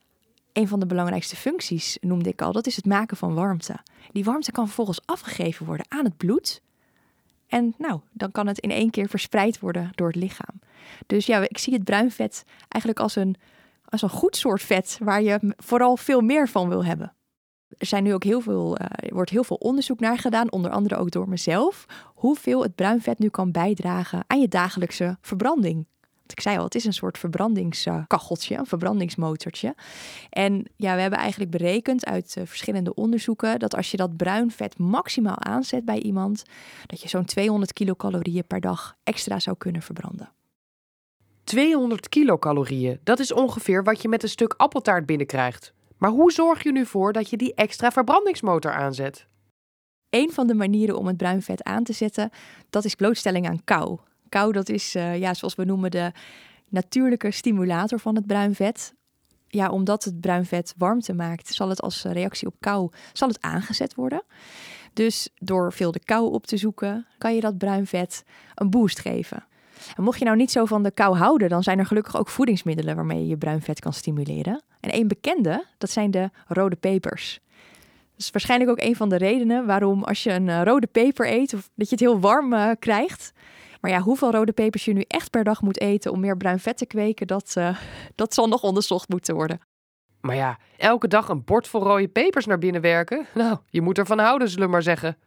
een 0.53 0.67
van 0.67 0.79
de 0.79 0.85
belangrijkste 0.85 1.35
functies, 1.35 1.97
noemde 2.01 2.29
ik 2.29 2.41
al, 2.41 2.51
dat 2.51 2.67
is 2.67 2.75
het 2.75 2.85
maken 2.85 3.17
van 3.17 3.33
warmte. 3.33 3.77
Die 4.11 4.23
warmte 4.23 4.51
kan 4.51 4.65
vervolgens 4.65 4.99
afgegeven 5.05 5.65
worden 5.65 5.85
aan 5.89 6.05
het 6.05 6.17
bloed. 6.17 6.61
En 7.47 7.73
nou, 7.77 7.99
dan 8.11 8.31
kan 8.31 8.47
het 8.47 8.59
in 8.59 8.71
één 8.71 8.89
keer 8.89 9.09
verspreid 9.09 9.59
worden 9.59 9.91
door 9.95 10.07
het 10.07 10.15
lichaam. 10.15 10.59
Dus 11.07 11.25
ja, 11.25 11.39
ik 11.39 11.57
zie 11.57 11.73
het 11.73 11.83
bruin 11.83 12.11
vet 12.11 12.43
eigenlijk 12.67 13.03
als 13.03 13.15
een, 13.15 13.35
als 13.85 14.01
een 14.01 14.09
goed 14.09 14.37
soort 14.37 14.61
vet 14.61 14.97
waar 15.01 15.21
je 15.21 15.53
vooral 15.57 15.97
veel 15.97 16.21
meer 16.21 16.49
van 16.49 16.69
wil 16.69 16.85
hebben. 16.85 17.13
Er 17.77 17.85
zijn 17.85 18.03
nu 18.03 18.13
ook 18.13 18.23
heel 18.23 18.41
veel, 18.41 18.77
er 18.77 19.13
wordt 19.13 19.29
heel 19.29 19.43
veel 19.43 19.55
onderzoek 19.55 19.99
naar 19.99 20.17
gedaan, 20.17 20.51
onder 20.51 20.71
andere 20.71 20.95
ook 20.95 21.11
door 21.11 21.29
mezelf, 21.29 21.85
hoeveel 22.13 22.63
het 22.63 22.75
bruin 22.75 23.01
vet 23.01 23.19
nu 23.19 23.29
kan 23.29 23.51
bijdragen 23.51 24.23
aan 24.27 24.39
je 24.39 24.47
dagelijkse 24.47 25.17
verbranding. 25.21 25.85
Want 26.25 26.39
ik 26.39 26.43
zei 26.43 26.57
al, 26.57 26.63
het 26.63 26.75
is 26.75 26.85
een 26.85 26.93
soort 26.93 27.17
verbrandingskacheltje, 27.17 28.57
een 28.57 28.65
verbrandingsmotortje. 28.65 29.75
En 30.29 30.65
ja, 30.75 30.95
we 30.95 31.01
hebben 31.01 31.19
eigenlijk 31.19 31.51
berekend 31.51 32.05
uit 32.05 32.35
uh, 32.37 32.43
verschillende 32.45 32.93
onderzoeken 32.93 33.59
dat 33.59 33.75
als 33.75 33.91
je 33.91 33.97
dat 33.97 34.17
bruin 34.17 34.51
vet 34.51 34.77
maximaal 34.77 35.39
aanzet 35.39 35.85
bij 35.85 35.99
iemand, 36.01 36.43
dat 36.85 37.01
je 37.01 37.07
zo'n 37.07 37.25
200 37.25 37.73
kilocalorieën 37.73 38.47
per 38.47 38.59
dag 38.59 38.95
extra 39.03 39.39
zou 39.39 39.57
kunnen 39.57 39.81
verbranden. 39.81 40.29
200 41.43 42.09
kilocalorieën, 42.09 42.99
dat 43.03 43.19
is 43.19 43.33
ongeveer 43.33 43.83
wat 43.83 44.01
je 44.01 44.07
met 44.07 44.23
een 44.23 44.29
stuk 44.29 44.53
appeltaart 44.57 45.05
binnenkrijgt. 45.05 45.73
Maar 45.97 46.09
hoe 46.09 46.31
zorg 46.31 46.63
je 46.63 46.71
nu 46.71 46.85
voor 46.85 47.13
dat 47.13 47.29
je 47.29 47.37
die 47.37 47.53
extra 47.53 47.91
verbrandingsmotor 47.91 48.71
aanzet? 48.71 49.27
een 50.15 50.31
van 50.31 50.47
de 50.47 50.53
manieren 50.53 50.97
om 50.97 51.07
het 51.07 51.17
bruin 51.17 51.41
vet 51.41 51.63
aan 51.63 51.83
te 51.83 51.93
zetten, 51.93 52.29
dat 52.69 52.85
is 52.85 52.95
blootstelling 52.95 53.47
aan 53.47 53.63
kou. 53.63 53.99
Kou, 54.29 54.51
dat 54.51 54.69
is, 54.69 54.95
uh, 54.95 55.17
ja, 55.17 55.33
zoals 55.33 55.55
we 55.55 55.65
noemen, 55.65 55.91
de 55.91 56.11
natuurlijke 56.69 57.31
stimulator 57.31 57.99
van 57.99 58.15
het 58.15 58.27
bruin 58.27 58.55
vet. 58.55 58.93
Ja, 59.47 59.69
omdat 59.69 60.03
het 60.03 60.21
bruin 60.21 60.45
vet 60.45 60.73
warmte 60.77 61.13
maakt, 61.13 61.53
zal 61.53 61.69
het 61.69 61.81
als 61.81 62.03
reactie 62.03 62.47
op 62.47 62.55
kou 62.59 62.91
zal 63.13 63.27
het 63.27 63.41
aangezet 63.41 63.95
worden. 63.95 64.23
Dus 64.93 65.29
door 65.35 65.73
veel 65.73 65.91
de 65.91 66.03
kou 66.05 66.31
op 66.31 66.47
te 66.47 66.57
zoeken, 66.57 67.05
kan 67.17 67.35
je 67.35 67.41
dat 67.41 67.57
bruin 67.57 67.87
vet 67.87 68.23
een 68.55 68.69
boost 68.69 68.99
geven. 68.99 69.45
En 69.95 70.03
mocht 70.03 70.19
je 70.19 70.25
nou 70.25 70.37
niet 70.37 70.51
zo 70.51 70.65
van 70.65 70.83
de 70.83 70.91
kou 70.91 71.17
houden, 71.17 71.49
dan 71.49 71.63
zijn 71.63 71.79
er 71.79 71.85
gelukkig 71.85 72.17
ook 72.17 72.29
voedingsmiddelen 72.29 72.95
waarmee 72.95 73.19
je 73.19 73.27
je 73.27 73.37
bruin 73.37 73.61
vet 73.61 73.79
kan 73.79 73.93
stimuleren. 73.93 74.63
En 74.79 74.95
een 74.95 75.07
bekende, 75.07 75.65
dat 75.77 75.89
zijn 75.89 76.11
de 76.11 76.29
rode 76.47 76.75
pepers. 76.75 77.39
Dat 78.11 78.23
is 78.23 78.31
waarschijnlijk 78.31 78.71
ook 78.71 78.79
een 78.79 78.95
van 78.95 79.09
de 79.09 79.17
redenen 79.17 79.65
waarom 79.65 80.03
als 80.03 80.23
je 80.23 80.31
een 80.31 80.49
eh, 80.49 80.61
rode 80.63 80.87
peper 80.87 81.31
eet, 81.31 81.53
of 81.53 81.69
dat 81.75 81.89
je 81.89 81.95
het 81.95 82.03
heel 82.03 82.19
warm 82.19 82.53
uh, 82.53 82.71
krijgt. 82.79 83.33
Maar 83.81 83.91
ja, 83.91 83.99
hoeveel 83.99 84.31
rode 84.31 84.51
pepers 84.51 84.85
je 84.85 84.93
nu 84.93 85.03
echt 85.07 85.29
per 85.29 85.43
dag 85.43 85.61
moet 85.61 85.79
eten 85.79 86.11
om 86.11 86.19
meer 86.19 86.37
bruin 86.37 86.59
vet 86.59 86.77
te 86.77 86.85
kweken, 86.85 87.27
dat, 87.27 87.55
uh, 87.57 87.77
dat 88.15 88.33
zal 88.33 88.47
nog 88.47 88.63
onderzocht 88.63 89.09
moeten 89.09 89.35
worden. 89.35 89.59
Maar 90.21 90.35
ja, 90.35 90.57
elke 90.77 91.07
dag 91.07 91.29
een 91.29 91.43
bord 91.43 91.67
vol 91.67 91.83
rode 91.83 92.07
pepers 92.07 92.45
naar 92.45 92.57
binnen 92.57 92.81
werken? 92.81 93.25
Nou, 93.33 93.57
je 93.69 93.81
moet 93.81 93.97
ervan 93.97 94.19
houden, 94.19 94.49
zullen 94.49 94.65
we 94.65 94.71
maar 94.71 94.81
zeggen. 94.81 95.17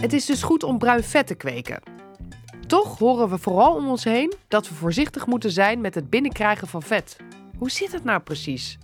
Het 0.00 0.12
is 0.12 0.26
dus 0.26 0.42
goed 0.42 0.62
om 0.62 0.78
bruin 0.78 1.02
vet 1.02 1.26
te 1.26 1.34
kweken. 1.34 1.82
Toch 2.66 2.98
horen 2.98 3.28
we 3.28 3.38
vooral 3.38 3.74
om 3.74 3.88
ons 3.88 4.04
heen 4.04 4.34
dat 4.48 4.68
we 4.68 4.74
voorzichtig 4.74 5.26
moeten 5.26 5.50
zijn 5.50 5.80
met 5.80 5.94
het 5.94 6.10
binnenkrijgen 6.10 6.68
van 6.68 6.82
vet. 6.82 7.16
Hoe 7.58 7.70
zit 7.70 7.92
het 7.92 8.04
nou 8.04 8.20
precies? 8.20 8.78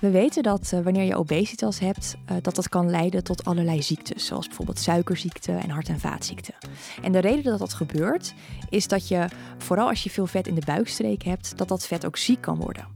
We 0.00 0.10
weten 0.10 0.42
dat 0.42 0.70
uh, 0.74 0.80
wanneer 0.80 1.04
je 1.04 1.16
obesitas 1.16 1.78
hebt, 1.78 2.16
uh, 2.30 2.36
dat 2.42 2.54
dat 2.54 2.68
kan 2.68 2.90
leiden 2.90 3.24
tot 3.24 3.44
allerlei 3.44 3.82
ziektes, 3.82 4.26
zoals 4.26 4.46
bijvoorbeeld 4.46 4.78
suikerziekte 4.78 5.52
en 5.52 5.70
hart- 5.70 5.88
en 5.88 6.00
vaatziekten. 6.00 6.54
En 7.02 7.12
de 7.12 7.18
reden 7.18 7.44
dat 7.44 7.58
dat 7.58 7.74
gebeurt, 7.74 8.34
is 8.68 8.88
dat 8.88 9.08
je, 9.08 9.28
vooral 9.58 9.88
als 9.88 10.02
je 10.02 10.10
veel 10.10 10.26
vet 10.26 10.46
in 10.46 10.54
de 10.54 10.64
buikstreek 10.64 11.22
hebt, 11.22 11.58
dat 11.58 11.68
dat 11.68 11.86
vet 11.86 12.06
ook 12.06 12.16
ziek 12.16 12.40
kan 12.40 12.56
worden. 12.56 12.86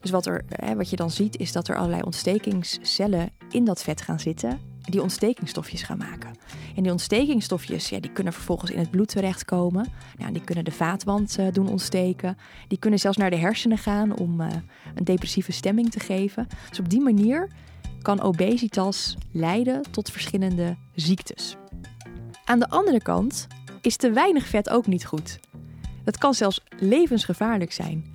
Dus 0.00 0.10
wat, 0.10 0.26
er, 0.26 0.44
hè, 0.48 0.76
wat 0.76 0.90
je 0.90 0.96
dan 0.96 1.10
ziet, 1.10 1.38
is 1.38 1.52
dat 1.52 1.68
er 1.68 1.76
allerlei 1.76 2.02
ontstekingscellen 2.02 3.30
in 3.50 3.64
dat 3.64 3.82
vet 3.82 4.00
gaan 4.00 4.20
zitten 4.20 4.74
die 4.86 5.02
ontstekingsstofjes 5.02 5.82
gaan 5.82 5.98
maken. 5.98 6.30
En 6.76 6.82
die 6.82 6.92
ontstekingsstofjes 6.92 7.88
ja, 7.88 8.00
die 8.00 8.12
kunnen 8.12 8.32
vervolgens 8.32 8.70
in 8.70 8.78
het 8.78 8.90
bloed 8.90 9.08
terechtkomen. 9.08 9.92
Nou, 10.18 10.32
die 10.32 10.44
kunnen 10.44 10.64
de 10.64 10.72
vaatwand 10.72 11.38
uh, 11.40 11.46
doen 11.52 11.68
ontsteken. 11.68 12.38
Die 12.68 12.78
kunnen 12.78 12.98
zelfs 12.98 13.16
naar 13.16 13.30
de 13.30 13.36
hersenen 13.36 13.78
gaan 13.78 14.16
om 14.16 14.40
uh, 14.40 14.46
een 14.94 15.04
depressieve 15.04 15.52
stemming 15.52 15.90
te 15.90 16.00
geven. 16.00 16.46
Dus 16.68 16.78
op 16.78 16.88
die 16.90 17.00
manier 17.00 17.48
kan 18.02 18.20
obesitas 18.20 19.16
leiden 19.32 19.82
tot 19.90 20.10
verschillende 20.10 20.76
ziektes. 20.94 21.56
Aan 22.44 22.58
de 22.58 22.68
andere 22.68 23.02
kant 23.02 23.46
is 23.80 23.96
te 23.96 24.10
weinig 24.10 24.46
vet 24.46 24.70
ook 24.70 24.86
niet 24.86 25.06
goed. 25.06 25.38
Dat 26.04 26.18
kan 26.18 26.34
zelfs 26.34 26.60
levensgevaarlijk 26.78 27.72
zijn. 27.72 28.14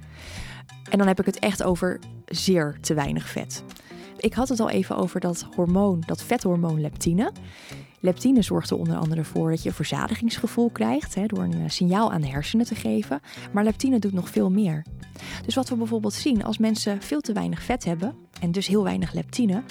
En 0.89 0.97
dan 0.97 1.07
heb 1.07 1.19
ik 1.19 1.25
het 1.25 1.39
echt 1.39 1.63
over 1.63 1.99
zeer 2.25 2.77
te 2.81 2.93
weinig 2.93 3.29
vet. 3.29 3.63
Ik 4.21 4.33
had 4.33 4.49
het 4.49 4.59
al 4.59 4.69
even 4.69 4.97
over 4.97 5.19
dat 5.19 5.47
hormoon, 5.55 6.03
dat 6.05 6.23
vethormoon 6.23 6.81
leptine. 6.81 7.31
Leptine 7.99 8.41
zorgt 8.41 8.69
er 8.69 8.77
onder 8.77 8.95
andere 8.95 9.23
voor 9.23 9.49
dat 9.49 9.63
je 9.63 9.69
een 9.69 9.75
verzadigingsgevoel 9.75 10.69
krijgt 10.69 11.15
hè, 11.15 11.25
door 11.25 11.43
een 11.43 11.53
eh, 11.53 11.69
signaal 11.69 12.11
aan 12.11 12.21
de 12.21 12.27
hersenen 12.27 12.65
te 12.65 12.75
geven. 12.75 13.21
Maar 13.51 13.63
leptine 13.63 13.99
doet 13.99 14.13
nog 14.13 14.29
veel 14.29 14.51
meer. 14.51 14.85
Dus 15.45 15.55
wat 15.55 15.69
we 15.69 15.75
bijvoorbeeld 15.75 16.13
zien 16.13 16.43
als 16.43 16.57
mensen 16.57 17.01
veel 17.01 17.21
te 17.21 17.33
weinig 17.33 17.61
vet 17.61 17.83
hebben 17.83 18.15
en 18.41 18.51
dus 18.51 18.67
heel 18.67 18.83
weinig 18.83 19.13
leptine, 19.13 19.63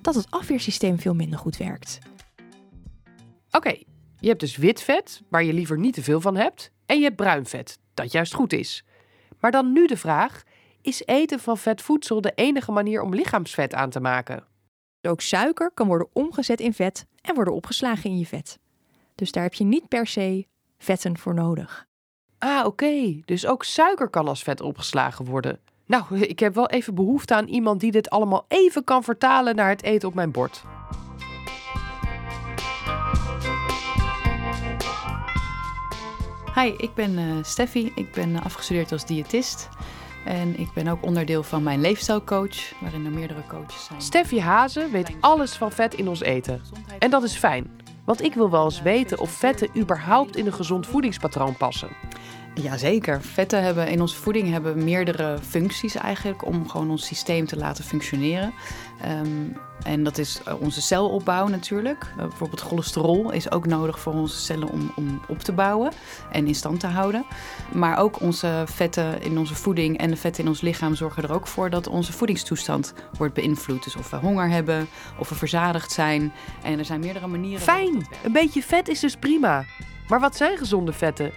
dat 0.00 0.14
het 0.14 0.30
afweersysteem 0.30 0.98
veel 0.98 1.14
minder 1.14 1.38
goed 1.38 1.56
werkt. 1.56 1.98
Oké, 3.50 3.76
je 4.20 4.28
hebt 4.28 4.40
dus 4.40 4.56
wit 4.56 4.80
vet, 4.80 5.22
waar 5.28 5.44
je 5.44 5.52
liever 5.52 5.78
niet 5.78 5.94
te 5.94 6.02
veel 6.02 6.20
van 6.20 6.36
hebt, 6.36 6.70
en 6.86 6.96
je 6.96 7.04
hebt 7.04 7.16
bruin 7.16 7.46
vet, 7.46 7.78
dat 7.94 8.12
juist 8.12 8.34
goed 8.34 8.52
is. 8.52 8.84
Maar 9.40 9.50
dan 9.50 9.72
nu 9.72 9.86
de 9.86 9.96
vraag: 9.96 10.42
is 10.84 11.02
eten 11.06 11.40
van 11.40 11.58
vet 11.58 11.82
voedsel 11.82 12.20
de 12.20 12.32
enige 12.34 12.72
manier 12.72 13.02
om 13.02 13.14
lichaamsvet 13.14 13.74
aan 13.74 13.90
te 13.90 14.00
maken? 14.00 14.44
Ook 15.02 15.20
suiker 15.20 15.70
kan 15.74 15.86
worden 15.86 16.08
omgezet 16.12 16.60
in 16.60 16.74
vet 16.74 17.06
en 17.20 17.34
worden 17.34 17.54
opgeslagen 17.54 18.10
in 18.10 18.18
je 18.18 18.26
vet. 18.26 18.58
Dus 19.14 19.32
daar 19.32 19.42
heb 19.42 19.54
je 19.54 19.64
niet 19.64 19.88
per 19.88 20.06
se 20.06 20.46
vetten 20.78 21.18
voor 21.18 21.34
nodig. 21.34 21.86
Ah, 22.38 22.66
oké. 22.66 23.20
Dus 23.24 23.46
ook 23.46 23.64
suiker 23.64 24.08
kan 24.08 24.28
als 24.28 24.42
vet 24.42 24.60
opgeslagen 24.60 25.24
worden. 25.24 25.60
Nou, 25.86 26.18
ik 26.34 26.38
heb 26.38 26.54
wel 26.54 26.68
even 26.68 26.94
behoefte 26.94 27.34
aan 27.34 27.46
iemand 27.46 27.80
die 27.80 27.90
dit 27.90 28.10
allemaal 28.10 28.44
even 28.48 28.84
kan 28.84 29.04
vertalen 29.04 29.56
naar 29.56 29.68
het 29.68 29.82
eten 29.82 30.08
op 30.08 30.14
mijn 30.14 30.30
bord. 30.30 30.62
Hi, 36.54 36.74
ik 36.76 36.94
ben 36.94 37.18
uh, 37.18 37.44
Steffi. 37.44 37.92
Ik 37.94 38.12
ben 38.12 38.42
afgestudeerd 38.42 38.92
als 38.92 39.06
diëtist. 39.06 39.68
En 40.24 40.58
ik 40.58 40.72
ben 40.72 40.88
ook 40.88 41.02
onderdeel 41.02 41.42
van 41.42 41.62
mijn 41.62 41.80
leefstijlcoach, 41.80 42.72
waarin 42.80 43.04
er 43.04 43.10
meerdere 43.10 43.42
coaches 43.48 43.84
zijn. 43.84 44.02
Steffi 44.02 44.40
Hazen 44.40 44.90
weet 44.90 45.10
alles 45.20 45.52
van 45.52 45.72
vet 45.72 45.94
in 45.94 46.08
ons 46.08 46.20
eten. 46.20 46.62
En 46.98 47.10
dat 47.10 47.22
is 47.22 47.36
fijn, 47.36 47.70
want 48.04 48.22
ik 48.22 48.34
wil 48.34 48.50
wel 48.50 48.64
eens 48.64 48.82
weten 48.82 49.18
of 49.18 49.30
vetten 49.30 49.68
überhaupt 49.76 50.36
in 50.36 50.46
een 50.46 50.52
gezond 50.52 50.86
voedingspatroon 50.86 51.56
passen. 51.56 51.88
Jazeker. 52.54 53.22
Vetten 53.22 53.62
hebben 53.62 53.88
in 53.88 54.00
onze 54.00 54.16
voeding 54.16 54.50
hebben 54.50 54.84
meerdere 54.84 55.38
functies 55.48 55.94
eigenlijk 55.94 56.46
om 56.46 56.68
gewoon 56.68 56.90
ons 56.90 57.06
systeem 57.06 57.46
te 57.46 57.56
laten 57.56 57.84
functioneren. 57.84 58.52
Um, 59.22 59.56
en 59.82 60.04
dat 60.04 60.18
is 60.18 60.40
eh, 60.44 60.60
onze 60.60 60.82
celopbouw 60.82 61.46
natuurlijk. 61.46 62.06
Uh, 62.10 62.16
bijvoorbeeld 62.16 62.60
cholesterol 62.60 63.30
is 63.30 63.50
ook 63.50 63.66
nodig 63.66 63.98
voor 63.98 64.12
onze 64.12 64.38
cellen 64.38 64.68
om, 64.68 64.92
om 64.96 65.20
op 65.28 65.38
te 65.38 65.52
bouwen 65.52 65.92
en 66.32 66.46
in 66.46 66.54
stand 66.54 66.80
te 66.80 66.86
houden. 66.86 67.24
Maar 67.72 67.98
ook 67.98 68.20
onze 68.20 68.62
vetten 68.66 69.22
in 69.22 69.38
onze 69.38 69.54
voeding 69.54 69.98
en 69.98 70.10
de 70.10 70.16
vetten 70.16 70.42
in 70.42 70.48
ons 70.48 70.60
lichaam 70.60 70.94
zorgen 70.94 71.22
er 71.22 71.32
ook 71.32 71.46
voor 71.46 71.70
dat 71.70 71.86
onze 71.86 72.12
voedingstoestand 72.12 72.94
wordt 73.18 73.34
beïnvloed. 73.34 73.84
Dus 73.84 73.96
of 73.96 74.10
we 74.10 74.16
honger 74.16 74.48
hebben, 74.48 74.88
of 75.18 75.28
we 75.28 75.34
verzadigd 75.34 75.92
zijn. 75.92 76.32
En 76.62 76.78
er 76.78 76.84
zijn 76.84 77.00
meerdere 77.00 77.26
manieren. 77.26 77.60
Fijn! 77.60 78.06
Een 78.22 78.32
beetje 78.32 78.62
vet 78.62 78.88
is 78.88 79.00
dus 79.00 79.16
prima. 79.16 79.64
Maar 80.08 80.20
wat 80.20 80.36
zijn 80.36 80.58
gezonde 80.58 80.92
vetten? 80.92 81.32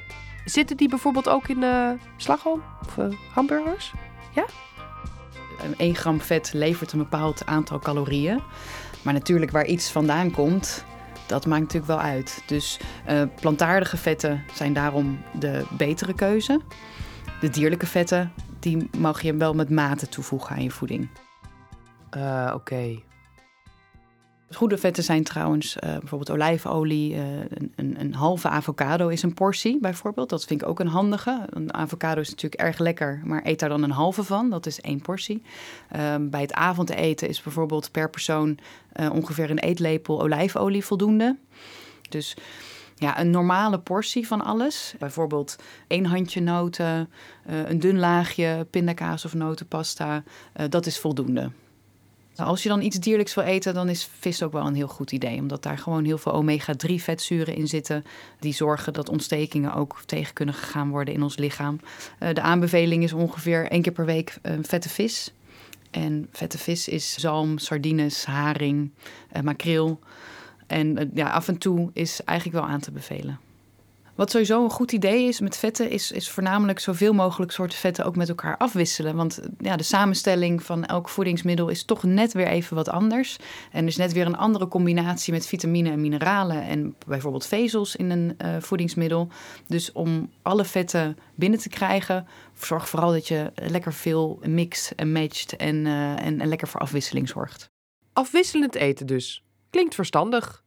Zitten 0.50 0.77
die 0.77 0.89
bijvoorbeeld 0.89 1.30
ook 1.30 1.48
in 1.48 1.62
uh, 1.62 1.92
slagroom 2.18 2.63
of 2.86 2.98
uh, 2.98 3.06
hamburgers? 3.34 3.94
Ja? 4.34 4.46
1 5.77 5.96
gram 5.96 6.22
vet 6.22 6.54
levert 6.54 6.92
een 6.92 7.00
bepaald 7.00 7.46
aantal 7.46 7.80
calorieën. 7.80 8.42
Maar 9.01 9.13
natuurlijk 9.13 9.51
waar 9.51 9.66
iets 9.66 9.92
vandaan 9.92 10.32
komt, 10.32 10.86
dat 11.25 11.46
maakt 11.46 11.62
natuurlijk 11.62 11.92
wel 11.92 12.00
uit. 12.00 12.44
Dus 12.46 12.80
uh, 13.10 13.22
plantaardige 13.39 13.98
vetten 13.98 14.44
zijn 14.54 14.74
daarom 14.74 15.20
de 15.39 15.66
betere 15.77 16.13
keuze. 16.13 16.62
De 17.39 17.50
dierlijke 17.50 17.86
vetten, 17.86 18.34
die 18.60 18.89
mag 18.98 19.22
je 19.22 19.36
wel 19.36 19.54
met 19.54 19.70
mate 19.70 20.10
toevoegen 20.10 20.56
aan 20.56 20.63
je 20.63 20.72
voeding. 20.72 21.10
Uh, 22.18 22.44
Oké. 22.46 22.56
Okay. 22.56 23.04
Goede 24.51 24.77
vetten 24.77 25.04
zijn 25.04 25.24
trouwens 25.24 25.75
uh, 25.75 25.98
bijvoorbeeld 25.98 26.32
olijfolie. 26.32 27.13
Uh, 27.13 27.22
een, 27.39 27.74
een, 27.75 28.00
een, 28.00 28.13
halve 28.13 28.50
avocado 28.50 29.08
is 29.08 29.24
een 29.24 29.34
portie 29.34 29.80
bijvoorbeeld. 29.80 30.30
Dat 30.30 30.46
vind 30.46 30.62
ik 30.62 30.68
ook 30.68 30.80
een 30.80 30.88
handige. 30.88 31.46
Een 31.50 31.74
avocado 31.74 32.22
is 32.22 32.30
natuurlijk 32.30 32.62
erg 32.62 32.77
lekker, 32.77 33.22
maar 33.24 33.42
eet 33.46 33.60
daar 33.60 33.70
dan 33.70 33.84
een 33.84 33.92
halve 33.92 34.24
van. 34.24 34.50
Dat 34.50 34.66
is 34.66 34.82
één 34.82 35.01
portie. 35.01 35.42
Uh, 35.96 36.16
bij 36.22 36.42
het 36.42 36.54
avondeten 36.54 37.27
is 37.27 37.42
bijvoorbeeld 37.42 37.92
per 37.92 38.10
persoon 38.10 38.58
uh, 39.00 39.13
ongeveer 39.13 39.50
een 39.50 39.60
eetlepel 39.60 40.22
olijfolie 40.22 40.86
voldoende. 40.86 41.38
Dus 42.10 42.36
ja, 42.96 43.20
een 43.20 43.30
normale 43.30 43.80
portie 43.80 44.27
van 44.27 44.42
alles. 44.42 44.96
Bijvoorbeeld 45.00 45.56
één 45.88 46.06
handje 46.06 46.42
noten, 46.42 47.10
een 47.46 47.80
dun 47.80 48.00
laagje 48.00 48.68
pindakaas 48.70 49.25
of 49.25 49.34
notenpasta. 49.34 50.24
dat 50.70 50.86
is 50.86 51.00
voldoende. 51.00 51.51
Nou, 52.38 52.50
als 52.50 52.63
je 52.63 52.70
dan 52.70 52.82
iets 52.82 53.00
dierlijks 53.00 53.34
wil 53.34 53.44
eten, 53.44 53.74
dan 53.74 53.89
is 53.89 54.10
vis 54.20 54.44
ook 54.44 54.51
wel 54.51 54.65
een 54.65 54.75
heel 54.75 54.88
goed 54.88 55.12
idee. 55.12 55.39
Omdat 55.39 55.63
daar 55.63 55.77
gewoon 55.77 56.06
heel 56.06 56.17
veel 56.17 56.34
omega-3 56.34 56.94
vetzuren 56.96 57.56
in 57.56 57.67
zitten. 57.67 58.06
Die 58.39 58.53
zorgen 58.53 58.94
dat 58.94 59.10
ontstekingen 59.10 59.74
ook 59.74 60.01
tegen 60.06 60.34
kunnen 60.34 60.56
gegaan 60.56 60.89
worden 60.89 61.13
in 61.13 61.24
ons 61.24 61.38
lichaam. 61.38 61.79
Uh, 62.20 62.34
de 62.34 62.41
aanbeveling 62.41 63.03
is 63.03 63.13
ongeveer 63.13 63.67
één 63.72 63.82
keer 63.82 63.91
per 63.91 64.06
week 64.06 64.38
uh, 64.44 64.53
vette 64.62 64.89
vis. 64.89 65.34
En 65.91 66.27
vette 66.32 66.58
vis 66.58 66.88
is 66.88 67.13
zalm, 67.13 67.58
sardines, 67.58 68.25
haring, 68.25 68.91
uh, 69.36 69.41
makreel. 69.41 70.00
En 70.67 71.12
ja, 71.13 71.29
af 71.29 71.48
en 71.48 71.58
toe 71.58 71.89
is 71.94 72.24
eigenlijk 72.24 72.60
wel 72.60 72.70
aan 72.70 72.79
te 72.79 72.91
bevelen. 72.91 73.39
Wat 74.18 74.32
sowieso 74.32 74.64
een 74.64 74.70
goed 74.70 74.92
idee 74.92 75.28
is 75.28 75.40
met 75.40 75.58
vetten, 75.58 75.90
is, 75.90 76.12
is 76.12 76.30
voornamelijk 76.30 76.80
zoveel 76.80 77.14
mogelijk 77.14 77.52
soorten 77.52 77.78
vetten 77.78 78.06
ook 78.06 78.16
met 78.16 78.30
elkaar 78.30 78.58
afwisselen. 78.58 79.16
Want 79.16 79.40
ja, 79.60 79.76
de 79.76 79.84
samenstelling 79.84 80.64
van 80.64 80.86
elk 80.86 81.10
voedingsmiddel 81.10 81.70
is 81.70 81.86
toch 81.86 82.04
net 82.04 82.34
weer 82.34 82.48
even 82.48 82.76
wat 82.76 82.90
anders. 82.90 83.38
En 83.72 83.82
er 83.82 83.88
is 83.88 83.98
net 83.98 84.14
weer 84.14 84.26
een 84.26 84.38
andere 84.38 84.68
combinatie 84.68 85.34
met 85.34 85.48
vitamine 85.48 85.92
en 85.92 86.02
mineralen 86.02 86.64
en 86.64 86.96
bijvoorbeeld 87.08 87.46
vezels 87.46 87.96
in 87.96 88.10
een 88.10 88.38
uh, 88.42 88.56
voedingsmiddel. 88.60 89.28
Dus 89.68 89.92
om 89.92 90.32
alle 90.42 90.66
vetten 90.66 91.18
binnen 91.36 91.60
te 91.60 91.70
krijgen, 91.70 92.28
zorg 92.54 92.90
vooral 92.90 93.12
dat 93.12 93.28
je 93.28 93.52
lekker 93.56 93.94
veel 93.94 94.40
mixt 94.48 94.92
en 94.92 95.12
matcht 95.12 95.56
en, 95.56 95.76
uh, 95.86 96.26
en, 96.26 96.42
en 96.42 96.48
lekker 96.48 96.68
voor 96.68 96.82
afwisseling 96.82 97.30
zorgt. 97.30 97.70
Afwisselend 98.14 98.76
eten 98.76 99.06
dus. 99.06 99.44
Klinkt 99.70 99.96
verstandig. 99.96 100.66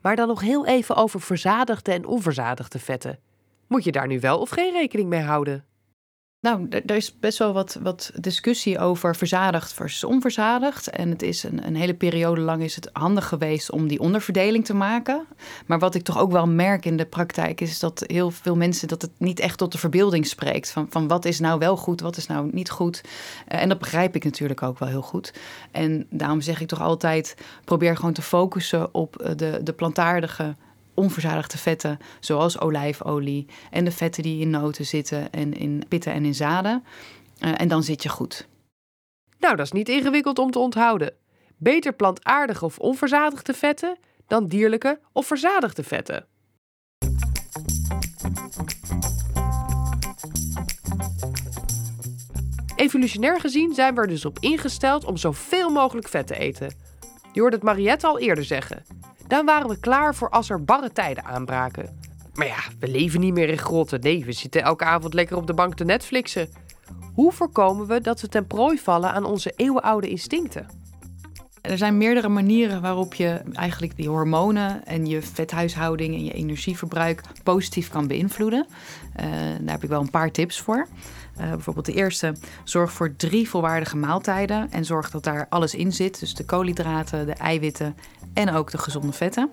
Maar 0.00 0.16
dan 0.16 0.28
nog 0.28 0.40
heel 0.40 0.66
even 0.66 0.96
over 0.96 1.20
verzadigde 1.20 1.92
en 1.92 2.06
onverzadigde 2.06 2.78
vetten. 2.78 3.18
Moet 3.66 3.84
je 3.84 3.92
daar 3.92 4.06
nu 4.06 4.20
wel 4.20 4.38
of 4.38 4.50
geen 4.50 4.72
rekening 4.72 5.08
mee 5.08 5.22
houden? 5.22 5.64
Nou, 6.40 6.68
er 6.68 6.96
is 6.96 7.18
best 7.18 7.38
wel 7.38 7.52
wat, 7.52 7.78
wat 7.82 8.10
discussie 8.14 8.78
over 8.78 9.16
verzadigd 9.16 9.72
versus 9.72 10.04
onverzadigd. 10.04 10.90
En 10.90 11.10
het 11.10 11.22
is 11.22 11.42
een, 11.42 11.66
een 11.66 11.76
hele 11.76 11.94
periode 11.94 12.40
lang 12.40 12.62
is 12.62 12.74
het 12.74 12.90
handig 12.92 13.28
geweest 13.28 13.70
om 13.70 13.88
die 13.88 14.00
onderverdeling 14.00 14.64
te 14.64 14.74
maken. 14.74 15.26
Maar 15.66 15.78
wat 15.78 15.94
ik 15.94 16.02
toch 16.02 16.18
ook 16.18 16.32
wel 16.32 16.46
merk 16.46 16.84
in 16.84 16.96
de 16.96 17.06
praktijk 17.06 17.60
is 17.60 17.78
dat 17.78 18.04
heel 18.06 18.30
veel 18.30 18.56
mensen 18.56 18.88
dat 18.88 19.02
het 19.02 19.10
niet 19.16 19.40
echt 19.40 19.58
tot 19.58 19.72
de 19.72 19.78
verbeelding 19.78 20.26
spreekt. 20.26 20.70
Van, 20.70 20.86
van 20.90 21.08
wat 21.08 21.24
is 21.24 21.40
nou 21.40 21.58
wel 21.58 21.76
goed, 21.76 22.00
wat 22.00 22.16
is 22.16 22.26
nou 22.26 22.48
niet 22.52 22.70
goed. 22.70 23.00
Uh, 23.48 23.62
en 23.62 23.68
dat 23.68 23.78
begrijp 23.78 24.14
ik 24.14 24.24
natuurlijk 24.24 24.62
ook 24.62 24.78
wel 24.78 24.88
heel 24.88 25.02
goed. 25.02 25.32
En 25.70 26.06
daarom 26.10 26.40
zeg 26.40 26.60
ik 26.60 26.68
toch 26.68 26.80
altijd: 26.80 27.36
probeer 27.64 27.96
gewoon 27.96 28.12
te 28.12 28.22
focussen 28.22 28.94
op 28.94 29.32
de, 29.36 29.60
de 29.62 29.72
plantaardige 29.72 30.54
onverzadigde 31.00 31.58
vetten, 31.58 31.98
zoals 32.20 32.58
olijfolie 32.58 33.46
en 33.70 33.84
de 33.84 33.92
vetten 33.92 34.22
die 34.22 34.40
in 34.40 34.50
noten 34.50 34.86
zitten 34.86 35.32
en 35.32 35.52
in 35.52 35.82
pitten 35.88 36.12
en 36.12 36.24
in 36.24 36.34
zaden. 36.34 36.84
Uh, 37.40 37.60
en 37.60 37.68
dan 37.68 37.82
zit 37.82 38.02
je 38.02 38.08
goed. 38.08 38.48
Nou, 39.38 39.56
dat 39.56 39.66
is 39.66 39.72
niet 39.72 39.88
ingewikkeld 39.88 40.38
om 40.38 40.50
te 40.50 40.58
onthouden. 40.58 41.12
Beter 41.56 41.92
plantaardige 41.92 42.64
of 42.64 42.78
onverzadigde 42.78 43.54
vetten 43.54 43.98
dan 44.26 44.46
dierlijke 44.46 45.00
of 45.12 45.26
verzadigde 45.26 45.82
vetten. 45.82 46.26
Evolutionair 52.76 53.40
gezien 53.40 53.74
zijn 53.74 53.94
we 53.94 54.00
er 54.00 54.08
dus 54.08 54.24
op 54.24 54.38
ingesteld 54.38 55.04
om 55.04 55.16
zoveel 55.16 55.70
mogelijk 55.70 56.08
vet 56.08 56.26
te 56.26 56.38
eten. 56.38 56.74
Je 57.32 57.40
hoorde 57.40 57.56
het 57.56 57.64
Mariette 57.64 58.06
al 58.06 58.18
eerder 58.18 58.44
zeggen. 58.44 58.82
Dan 59.30 59.46
waren 59.46 59.68
we 59.68 59.80
klaar 59.80 60.14
voor 60.14 60.30
als 60.30 60.50
er 60.50 60.64
barre 60.64 60.92
tijden 60.92 61.24
aanbraken. 61.24 61.98
Maar 62.34 62.46
ja, 62.46 62.58
we 62.78 62.88
leven 62.88 63.20
niet 63.20 63.34
meer 63.34 63.48
in 63.48 63.58
grotten. 63.58 64.00
Nee, 64.00 64.24
we 64.24 64.32
zitten 64.32 64.62
elke 64.62 64.84
avond 64.84 65.14
lekker 65.14 65.36
op 65.36 65.46
de 65.46 65.54
bank 65.54 65.74
te 65.74 65.84
Netflixen. 65.84 66.48
Hoe 67.14 67.32
voorkomen 67.32 67.86
we 67.86 68.00
dat 68.00 68.20
we 68.20 68.28
ten 68.28 68.46
prooi 68.46 68.78
vallen 68.78 69.12
aan 69.12 69.24
onze 69.24 69.52
eeuwenoude 69.56 70.08
instincten? 70.08 70.66
Er 71.60 71.78
zijn 71.78 71.98
meerdere 71.98 72.28
manieren 72.28 72.80
waarop 72.80 73.14
je 73.14 73.42
eigenlijk 73.52 73.96
die 73.96 74.08
hormonen 74.08 74.84
en 74.84 75.06
je 75.06 75.22
vethuishouding 75.22 76.14
en 76.14 76.24
je 76.24 76.32
energieverbruik 76.32 77.22
positief 77.42 77.90
kan 77.90 78.06
beïnvloeden. 78.06 78.66
Uh, 78.68 79.24
daar 79.60 79.72
heb 79.72 79.82
ik 79.82 79.88
wel 79.88 80.00
een 80.00 80.10
paar 80.10 80.30
tips 80.30 80.60
voor. 80.60 80.86
Uh, 81.40 81.50
bijvoorbeeld 81.50 81.86
de 81.86 81.92
eerste, 81.92 82.36
zorg 82.64 82.92
voor 82.92 83.16
drie 83.16 83.48
volwaardige 83.48 83.96
maaltijden 83.96 84.70
en 84.70 84.84
zorg 84.84 85.10
dat 85.10 85.24
daar 85.24 85.46
alles 85.48 85.74
in 85.74 85.92
zit. 85.92 86.20
Dus 86.20 86.34
de 86.34 86.44
koolhydraten, 86.44 87.26
de 87.26 87.32
eiwitten 87.32 87.96
en 88.34 88.50
ook 88.50 88.70
de 88.70 88.78
gezonde 88.78 89.12
vetten. 89.12 89.50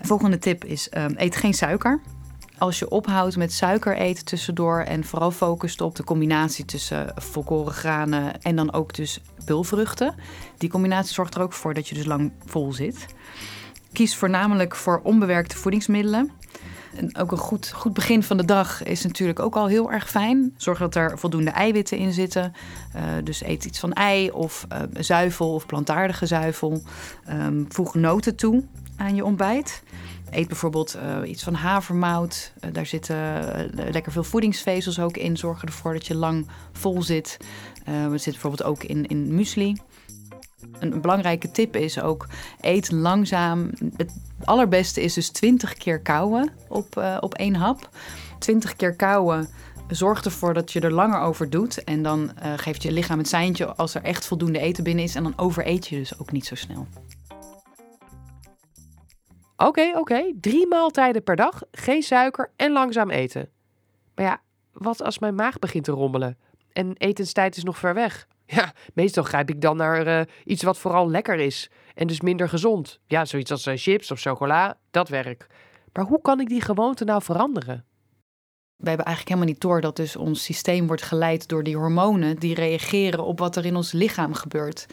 volgende 0.00 0.38
tip 0.38 0.64
is 0.64 0.88
um, 0.96 1.14
eet 1.16 1.36
geen 1.36 1.54
suiker. 1.54 2.00
Als 2.58 2.78
je 2.78 2.90
ophoudt 2.90 3.36
met 3.36 3.52
suiker 3.52 3.96
eten 3.96 4.24
tussendoor 4.24 4.80
en 4.80 5.04
vooral 5.04 5.30
focust 5.30 5.80
op 5.80 5.96
de 5.96 6.04
combinatie 6.04 6.64
tussen 6.64 7.12
volkoren 7.16 7.72
granen 7.72 8.40
en 8.42 8.56
dan 8.56 8.72
ook 8.72 8.94
dus 8.94 9.20
pulvruchten. 9.44 10.14
Die 10.58 10.70
combinatie 10.70 11.14
zorgt 11.14 11.34
er 11.34 11.42
ook 11.42 11.52
voor 11.52 11.74
dat 11.74 11.88
je 11.88 11.94
dus 11.94 12.04
lang 12.04 12.32
vol 12.46 12.72
zit. 12.72 13.06
Kies 13.92 14.16
voornamelijk 14.16 14.76
voor 14.76 15.00
onbewerkte 15.02 15.56
voedingsmiddelen. 15.56 16.30
En 16.96 17.16
ook 17.16 17.32
een 17.32 17.38
goed, 17.38 17.70
goed 17.70 17.92
begin 17.92 18.22
van 18.22 18.36
de 18.36 18.44
dag 18.44 18.82
is 18.82 19.04
natuurlijk 19.04 19.38
ook 19.38 19.56
al 19.56 19.66
heel 19.66 19.92
erg 19.92 20.10
fijn. 20.10 20.54
Zorg 20.56 20.78
dat 20.78 20.94
er 20.94 21.18
voldoende 21.18 21.50
eiwitten 21.50 21.98
in 21.98 22.12
zitten. 22.12 22.52
Uh, 22.96 23.02
dus 23.24 23.42
eet 23.42 23.64
iets 23.64 23.78
van 23.78 23.92
ei 23.92 24.30
of 24.30 24.66
uh, 24.72 24.78
zuivel 24.98 25.54
of 25.54 25.66
plantaardige 25.66 26.26
zuivel. 26.26 26.82
Um, 27.30 27.66
voeg 27.68 27.94
noten 27.94 28.36
toe 28.36 28.64
aan 28.96 29.14
je 29.14 29.24
ontbijt. 29.24 29.82
Eet 30.30 30.48
bijvoorbeeld 30.48 30.96
uh, 30.96 31.30
iets 31.30 31.42
van 31.42 31.54
havermout. 31.54 32.52
daar 32.72 32.86
zitten 32.86 33.16
lekker 33.90 34.12
veel 34.12 34.24
voedingsvezels 34.24 34.98
ook 35.00 35.16
in. 35.16 35.36
Zorg 35.36 35.64
ervoor 35.64 35.92
dat 35.92 36.06
je 36.06 36.14
lang 36.14 36.48
vol 36.72 37.02
zit. 37.02 37.36
het 37.84 38.22
zit 38.22 38.32
bijvoorbeeld 38.32 38.62
ook 38.62 38.84
in, 38.84 39.06
in 39.06 39.34
muesli. 39.34 39.76
Een 40.78 41.00
belangrijke 41.00 41.50
tip 41.50 41.76
is 41.76 42.00
ook: 42.00 42.26
eet 42.60 42.90
langzaam. 42.90 43.70
Het 43.96 44.12
allerbeste 44.44 45.02
is 45.02 45.14
dus 45.14 45.28
20 45.28 45.74
keer 45.74 46.00
kauwen 46.00 46.52
op, 46.68 46.96
uh, 46.98 47.16
op 47.20 47.34
één 47.34 47.54
hap. 47.54 47.88
20 48.38 48.76
keer 48.76 48.96
kauwen 48.96 49.48
zorgt 49.88 50.24
ervoor 50.24 50.54
dat 50.54 50.72
je 50.72 50.80
er 50.80 50.92
langer 50.92 51.20
over 51.20 51.50
doet. 51.50 51.84
En 51.84 52.02
dan 52.02 52.20
uh, 52.42 52.52
geeft 52.56 52.82
je 52.82 52.92
lichaam 52.92 53.18
het 53.18 53.28
seintje 53.28 53.74
als 53.74 53.94
er 53.94 54.02
echt 54.02 54.26
voldoende 54.26 54.58
eten 54.58 54.84
binnen 54.84 55.04
is. 55.04 55.14
En 55.14 55.22
dan 55.22 55.38
overeet 55.38 55.86
je 55.86 55.96
dus 55.96 56.18
ook 56.18 56.32
niet 56.32 56.46
zo 56.46 56.54
snel. 56.54 56.86
Oké, 59.56 59.92
oké. 59.98 60.32
Drie 60.40 60.66
maaltijden 60.66 61.22
per 61.22 61.36
dag, 61.36 61.62
geen 61.72 62.02
suiker 62.02 62.50
en 62.56 62.72
langzaam 62.72 63.10
eten. 63.10 63.48
Maar 64.14 64.24
ja, 64.24 64.40
wat 64.72 65.02
als 65.02 65.18
mijn 65.18 65.34
maag 65.34 65.58
begint 65.58 65.84
te 65.84 65.92
rommelen 65.92 66.38
en 66.72 66.96
etenstijd 66.96 67.56
is 67.56 67.64
nog 67.64 67.78
ver 67.78 67.94
weg? 67.94 68.26
Ja, 68.56 68.72
meestal 68.94 69.22
grijp 69.22 69.50
ik 69.50 69.60
dan 69.60 69.76
naar 69.76 70.06
uh, 70.06 70.20
iets 70.44 70.62
wat 70.62 70.78
vooral 70.78 71.10
lekker 71.10 71.38
is 71.38 71.70
en 71.94 72.06
dus 72.06 72.20
minder 72.20 72.48
gezond. 72.48 72.98
Ja, 73.06 73.24
zoiets 73.24 73.50
als 73.50 73.66
uh, 73.66 73.76
chips 73.76 74.10
of 74.10 74.20
chocola, 74.20 74.78
dat 74.90 75.08
werkt. 75.08 75.46
Maar 75.92 76.04
hoe 76.04 76.20
kan 76.20 76.40
ik 76.40 76.48
die 76.48 76.60
gewoonte 76.60 77.04
nou 77.04 77.22
veranderen? 77.22 77.84
We 78.76 78.88
hebben 78.88 79.06
eigenlijk 79.06 79.36
helemaal 79.36 79.54
niet 79.54 79.62
door 79.62 79.80
dat 79.80 79.96
dus 79.96 80.16
ons 80.16 80.44
systeem 80.44 80.86
wordt 80.86 81.02
geleid 81.02 81.48
door 81.48 81.62
die 81.62 81.76
hormonen 81.76 82.36
die 82.36 82.54
reageren 82.54 83.24
op 83.24 83.38
wat 83.38 83.56
er 83.56 83.64
in 83.64 83.76
ons 83.76 83.92
lichaam 83.92 84.34
gebeurt. 84.34 84.86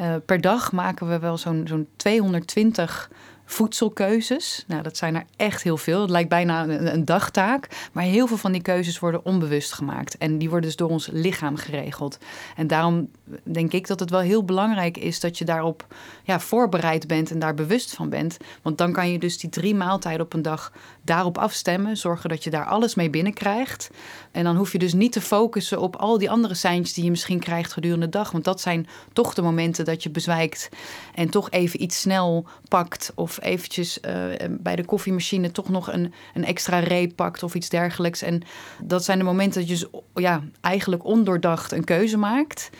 Uh, 0.00 0.14
per 0.26 0.40
dag 0.40 0.72
maken 0.72 1.08
we 1.08 1.18
wel 1.18 1.36
zo'n 1.36 1.66
zo'n 1.66 1.88
220 1.96 3.10
voedselkeuzes. 3.50 4.64
Nou, 4.66 4.82
dat 4.82 4.96
zijn 4.96 5.14
er 5.14 5.24
echt 5.36 5.62
heel 5.62 5.76
veel. 5.76 6.00
Het 6.00 6.10
lijkt 6.10 6.28
bijna 6.28 6.62
een, 6.62 6.92
een, 6.94 7.04
dagtaak. 7.04 7.88
Maar 7.92 8.04
heel 8.04 8.26
veel 8.26 8.36
van 8.36 8.52
die 8.52 8.62
keuzes 8.62 8.98
worden 8.98 9.24
onbewust 9.24 9.72
gemaakt. 9.72 10.18
En 10.18 10.38
die 10.38 10.48
worden 10.48 10.66
dus 10.66 10.76
door 10.76 10.90
ons 10.90 11.08
lichaam 11.12 11.56
geregeld. 11.56 12.18
En 12.56 12.66
daarom 12.66 13.08
denk 13.42 13.72
ik 13.72 13.86
dat 13.86 14.00
het 14.00 14.10
wel 14.10 14.20
heel 14.20 14.44
belangrijk 14.44 14.96
is 14.96 15.20
dat 15.20 15.38
je 15.38 15.44
daarop 15.44 15.86
ja, 16.22 16.40
voorbereid 16.40 17.06
bent 17.06 17.30
en 17.30 17.38
daar 17.38 17.54
bewust 17.54 17.94
van 17.94 18.08
bent. 18.08 18.36
Want 18.62 18.78
dan 18.78 18.92
kan 18.92 19.10
je 19.10 19.18
dus 19.18 19.38
die 19.38 19.50
drie 19.50 19.74
maaltijden 19.74 20.24
op 20.24 20.32
een 20.32 20.42
dag 20.42 20.72
daarop 21.02 21.38
afstemmen. 21.38 21.96
Zorgen 21.96 22.28
dat 22.28 22.44
je 22.44 22.50
daar 22.50 22.66
alles 22.66 22.94
mee 22.94 23.10
binnenkrijgt. 23.10 23.90
En 24.30 24.44
dan 24.44 24.56
hoef 24.56 24.72
je 24.72 24.78
dus 24.78 24.92
niet 24.92 25.12
te 25.12 25.20
focussen 25.20 25.80
op 25.80 25.96
al 25.96 26.18
die 26.18 26.30
andere 26.30 26.54
seintjes 26.54 26.94
die 26.94 27.04
je 27.04 27.10
misschien 27.10 27.40
krijgt 27.40 27.72
gedurende 27.72 27.98
de 27.98 28.08
dag. 28.08 28.30
Want 28.30 28.44
dat 28.44 28.60
zijn 28.60 28.86
toch 29.12 29.34
de 29.34 29.42
momenten 29.42 29.84
dat 29.84 30.02
je 30.02 30.10
bezwijkt 30.10 30.68
en 31.14 31.30
toch 31.30 31.50
even 31.50 31.82
iets 31.82 32.00
snel 32.00 32.46
pakt. 32.68 33.12
Of 33.38 33.44
eventjes 33.44 33.98
uh, 33.98 34.12
bij 34.50 34.76
de 34.76 34.84
koffiemachine 34.84 35.50
toch 35.50 35.68
nog 35.68 35.92
een, 35.92 36.12
een 36.34 36.44
extra 36.44 36.78
reep 36.78 37.16
pakt 37.16 37.42
of 37.42 37.54
iets 37.54 37.68
dergelijks. 37.68 38.22
En 38.22 38.42
dat 38.82 39.04
zijn 39.04 39.18
de 39.18 39.24
momenten 39.24 39.60
dat 39.60 39.68
je 39.68 39.86
dus, 39.90 40.02
ja, 40.14 40.42
eigenlijk 40.60 41.04
ondoordacht 41.04 41.72
een 41.72 41.84
keuze 41.84 42.16
maakt. 42.16 42.70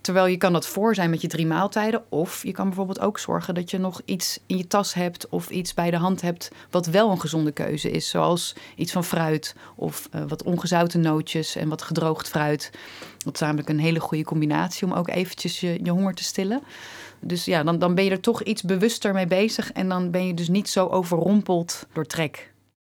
Terwijl 0.00 0.26
je 0.26 0.36
kan 0.36 0.52
dat 0.52 0.66
voor 0.66 0.94
zijn 0.94 1.10
met 1.10 1.20
je 1.20 1.28
drie 1.28 1.46
maaltijden. 1.46 2.02
Of 2.08 2.42
je 2.42 2.52
kan 2.52 2.66
bijvoorbeeld 2.66 3.00
ook 3.00 3.18
zorgen 3.18 3.54
dat 3.54 3.70
je 3.70 3.78
nog 3.78 4.00
iets 4.04 4.38
in 4.46 4.56
je 4.56 4.66
tas 4.66 4.94
hebt 4.94 5.28
of 5.28 5.50
iets 5.50 5.74
bij 5.74 5.90
de 5.90 5.96
hand 5.96 6.20
hebt 6.20 6.50
wat 6.70 6.86
wel 6.86 7.10
een 7.10 7.20
gezonde 7.20 7.52
keuze 7.52 7.90
is. 7.90 8.08
Zoals 8.08 8.54
iets 8.76 8.92
van 8.92 9.04
fruit 9.04 9.56
of 9.74 10.08
uh, 10.14 10.22
wat 10.28 10.42
ongezouten 10.42 11.00
nootjes 11.00 11.56
en 11.56 11.68
wat 11.68 11.82
gedroogd 11.82 12.28
fruit. 12.28 12.70
Dat 13.24 13.34
is 13.34 13.40
namelijk 13.40 13.68
een 13.68 13.80
hele 13.80 14.00
goede 14.00 14.24
combinatie 14.24 14.86
om 14.86 14.92
ook 14.92 15.08
eventjes 15.08 15.60
je, 15.60 15.78
je 15.82 15.90
honger 15.90 16.14
te 16.14 16.24
stillen. 16.24 16.62
Dus 17.26 17.44
ja, 17.44 17.62
dan, 17.62 17.78
dan 17.78 17.94
ben 17.94 18.04
je 18.04 18.10
er 18.10 18.20
toch 18.20 18.42
iets 18.42 18.62
bewuster 18.62 19.12
mee 19.12 19.26
bezig 19.26 19.72
en 19.72 19.88
dan 19.88 20.10
ben 20.10 20.26
je 20.26 20.34
dus 20.34 20.48
niet 20.48 20.68
zo 20.68 20.86
overrompeld 20.86 21.86
door 21.92 22.06
trek. 22.06 22.52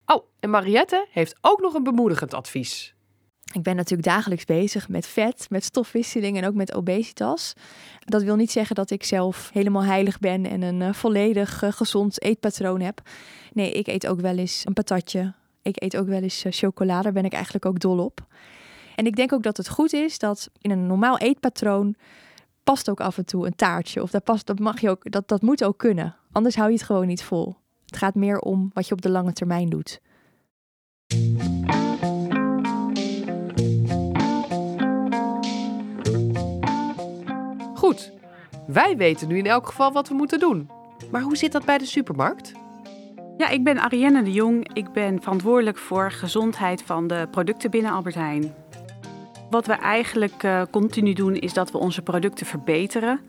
Oh, 0.05 0.25
en 0.39 0.49
Mariette 0.49 1.07
heeft 1.11 1.35
ook 1.41 1.61
nog 1.61 1.73
een 1.73 1.83
bemoedigend 1.83 2.33
advies. 2.33 2.95
Ik 3.53 3.63
ben 3.63 3.75
natuurlijk 3.75 4.07
dagelijks 4.07 4.45
bezig 4.45 4.89
met 4.89 5.07
vet, 5.07 5.47
met 5.49 5.63
stofwisseling 5.63 6.37
en 6.37 6.45
ook 6.45 6.53
met 6.53 6.73
obesitas. 6.73 7.53
Dat 7.99 8.23
wil 8.23 8.35
niet 8.35 8.51
zeggen 8.51 8.75
dat 8.75 8.91
ik 8.91 9.03
zelf 9.03 9.49
helemaal 9.53 9.83
heilig 9.83 10.19
ben 10.19 10.45
en 10.45 10.61
een 10.61 10.81
uh, 10.81 10.93
volledig 10.93 11.63
uh, 11.63 11.71
gezond 11.71 12.21
eetpatroon 12.21 12.81
heb. 12.81 13.01
Nee, 13.53 13.71
ik 13.71 13.87
eet 13.87 14.07
ook 14.07 14.21
wel 14.21 14.37
eens 14.37 14.61
een 14.65 14.73
patatje. 14.73 15.33
Ik 15.61 15.83
eet 15.83 15.97
ook 15.97 16.07
wel 16.07 16.21
eens 16.21 16.45
uh, 16.45 16.51
chocolade, 16.51 17.03
daar 17.03 17.13
ben 17.13 17.25
ik 17.25 17.33
eigenlijk 17.33 17.65
ook 17.65 17.79
dol 17.79 17.99
op. 17.99 18.25
En 18.95 19.05
ik 19.05 19.15
denk 19.15 19.33
ook 19.33 19.43
dat 19.43 19.57
het 19.57 19.69
goed 19.69 19.93
is 19.93 20.19
dat 20.19 20.49
in 20.61 20.71
een 20.71 20.87
normaal 20.87 21.17
eetpatroon 21.17 21.95
past 22.65 22.89
ook 22.89 22.99
af 22.99 23.17
en 23.17 23.25
toe 23.25 23.45
een 23.45 23.55
taartje. 23.55 24.01
Of 24.01 24.11
dat, 24.11 24.23
past, 24.23 24.45
dat, 24.45 24.59
mag 24.59 24.81
je 24.81 24.89
ook, 24.89 25.11
dat, 25.11 25.27
dat 25.27 25.41
moet 25.41 25.63
ook 25.63 25.77
kunnen. 25.77 26.15
Anders 26.31 26.55
hou 26.55 26.69
je 26.69 26.75
het 26.75 26.85
gewoon 26.85 27.07
niet 27.07 27.23
vol. 27.23 27.55
Het 27.85 27.97
gaat 27.97 28.15
meer 28.15 28.39
om 28.39 28.71
wat 28.73 28.87
je 28.87 28.93
op 28.93 29.01
de 29.01 29.09
lange 29.09 29.33
termijn 29.33 29.69
doet. 29.69 30.01
Goed, 37.73 38.11
wij 38.67 38.97
weten 38.97 39.27
nu 39.27 39.37
in 39.37 39.45
elk 39.45 39.65
geval 39.65 39.91
wat 39.91 40.07
we 40.07 40.15
moeten 40.15 40.39
doen. 40.39 40.69
Maar 41.11 41.21
hoe 41.21 41.37
zit 41.37 41.51
dat 41.51 41.65
bij 41.65 41.77
de 41.77 41.85
supermarkt? 41.85 42.53
Ja, 43.37 43.49
ik 43.49 43.63
ben 43.63 43.79
Arienne 43.79 44.23
de 44.23 44.31
Jong. 44.31 44.73
Ik 44.73 44.91
ben 44.91 45.21
verantwoordelijk 45.21 45.77
voor 45.77 46.11
gezondheid 46.11 46.81
van 46.81 47.07
de 47.07 47.27
producten 47.31 47.71
binnen 47.71 47.91
Albert 47.91 48.15
Heijn. 48.15 48.53
Wat 49.49 49.65
we 49.65 49.73
eigenlijk 49.73 50.43
uh, 50.43 50.61
continu 50.71 51.13
doen 51.13 51.35
is 51.35 51.53
dat 51.53 51.71
we 51.71 51.77
onze 51.77 52.01
producten 52.01 52.45
verbeteren. 52.45 53.19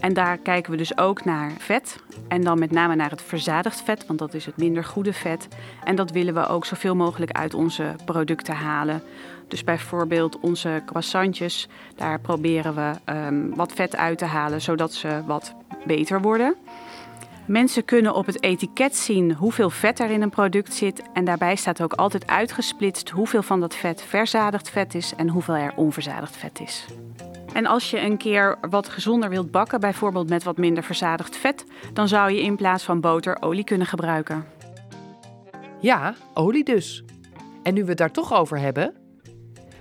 En 0.00 0.12
daar 0.12 0.38
kijken 0.38 0.70
we 0.70 0.76
dus 0.76 0.98
ook 0.98 1.24
naar 1.24 1.52
vet. 1.58 1.98
En 2.28 2.42
dan 2.42 2.58
met 2.58 2.70
name 2.70 2.94
naar 2.94 3.10
het 3.10 3.22
verzadigd 3.22 3.82
vet, 3.82 4.06
want 4.06 4.18
dat 4.18 4.34
is 4.34 4.46
het 4.46 4.56
minder 4.56 4.84
goede 4.84 5.12
vet. 5.12 5.48
En 5.84 5.96
dat 5.96 6.10
willen 6.10 6.34
we 6.34 6.46
ook 6.46 6.64
zoveel 6.64 6.96
mogelijk 6.96 7.30
uit 7.30 7.54
onze 7.54 7.94
producten 8.04 8.54
halen. 8.54 9.02
Dus 9.48 9.64
bijvoorbeeld 9.64 10.40
onze 10.40 10.82
croissantjes, 10.86 11.68
daar 11.96 12.20
proberen 12.20 12.74
we 12.74 13.12
um, 13.12 13.54
wat 13.54 13.72
vet 13.72 13.96
uit 13.96 14.18
te 14.18 14.24
halen, 14.24 14.60
zodat 14.60 14.92
ze 14.92 15.22
wat 15.26 15.54
beter 15.84 16.20
worden. 16.20 16.54
Mensen 17.46 17.84
kunnen 17.84 18.14
op 18.14 18.26
het 18.26 18.42
etiket 18.42 18.96
zien 18.96 19.34
hoeveel 19.34 19.70
vet 19.70 20.00
er 20.00 20.10
in 20.10 20.22
een 20.22 20.30
product 20.30 20.74
zit. 20.74 21.02
En 21.12 21.24
daarbij 21.24 21.56
staat 21.56 21.82
ook 21.82 21.92
altijd 21.92 22.26
uitgesplitst 22.26 23.10
hoeveel 23.10 23.42
van 23.42 23.60
dat 23.60 23.74
vet 23.74 24.02
verzadigd 24.02 24.70
vet 24.70 24.94
is 24.94 25.12
en 25.16 25.28
hoeveel 25.28 25.54
er 25.54 25.72
onverzadigd 25.76 26.36
vet 26.36 26.60
is. 26.60 26.86
En 27.52 27.66
als 27.66 27.90
je 27.90 28.00
een 28.00 28.16
keer 28.16 28.58
wat 28.70 28.88
gezonder 28.88 29.28
wilt 29.28 29.50
bakken, 29.50 29.80
bijvoorbeeld 29.80 30.28
met 30.28 30.42
wat 30.42 30.56
minder 30.56 30.82
verzadigd 30.82 31.36
vet, 31.36 31.64
dan 31.92 32.08
zou 32.08 32.32
je 32.32 32.42
in 32.42 32.56
plaats 32.56 32.84
van 32.84 33.00
boter 33.00 33.42
olie 33.42 33.64
kunnen 33.64 33.86
gebruiken. 33.86 34.44
Ja, 35.80 36.14
olie 36.34 36.64
dus. 36.64 37.04
En 37.62 37.74
nu 37.74 37.82
we 37.82 37.88
het 37.88 37.98
daar 37.98 38.10
toch 38.10 38.32
over 38.32 38.58
hebben, 38.58 38.94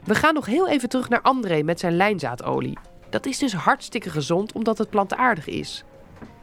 we 0.04 0.16
gaan 0.16 0.34
nog 0.34 0.46
heel 0.46 0.68
even 0.68 0.90
terug 0.90 1.10
naar 1.10 1.22
André 1.22 1.64
met 1.64 1.80
zijn 1.80 1.96
lijnzaadolie. 1.96 2.78
Dat 3.10 3.26
is 3.26 3.38
dus 3.38 3.54
hartstikke 3.54 4.10
gezond 4.10 4.52
omdat 4.52 4.78
het 4.78 4.90
plantaardig 4.90 5.48
is. 5.48 5.84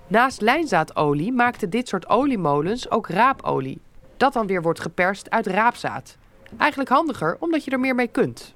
Naast 0.09 0.41
lijnzaadolie 0.41 1.33
maakten 1.33 1.71
dit 1.71 1.89
soort 1.89 2.09
oliemolens 2.09 2.91
ook 2.91 3.09
raapolie. 3.09 3.81
Dat 4.17 4.33
dan 4.33 4.47
weer 4.47 4.63
wordt 4.63 4.81
geperst 4.81 5.31
uit 5.31 5.47
raapzaad. 5.47 6.17
Eigenlijk 6.57 6.91
handiger 6.91 7.37
omdat 7.41 7.65
je 7.65 7.71
er 7.71 7.81
meer 7.81 7.95
mee 7.95 8.09
kunt. 8.09 8.55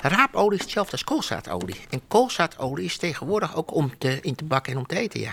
Raapolie 0.00 0.58
is 0.58 0.64
hetzelfde 0.64 0.92
als 0.92 1.04
koolzaadolie. 1.04 1.80
En 1.90 2.00
koolzaadolie 2.08 2.84
is 2.84 2.96
tegenwoordig 2.96 3.56
ook 3.56 3.74
om 3.74 3.98
te, 3.98 4.18
in 4.20 4.34
te 4.34 4.44
bakken 4.44 4.72
en 4.72 4.78
om 4.78 4.86
te 4.86 4.96
eten, 4.96 5.20
ja. 5.20 5.32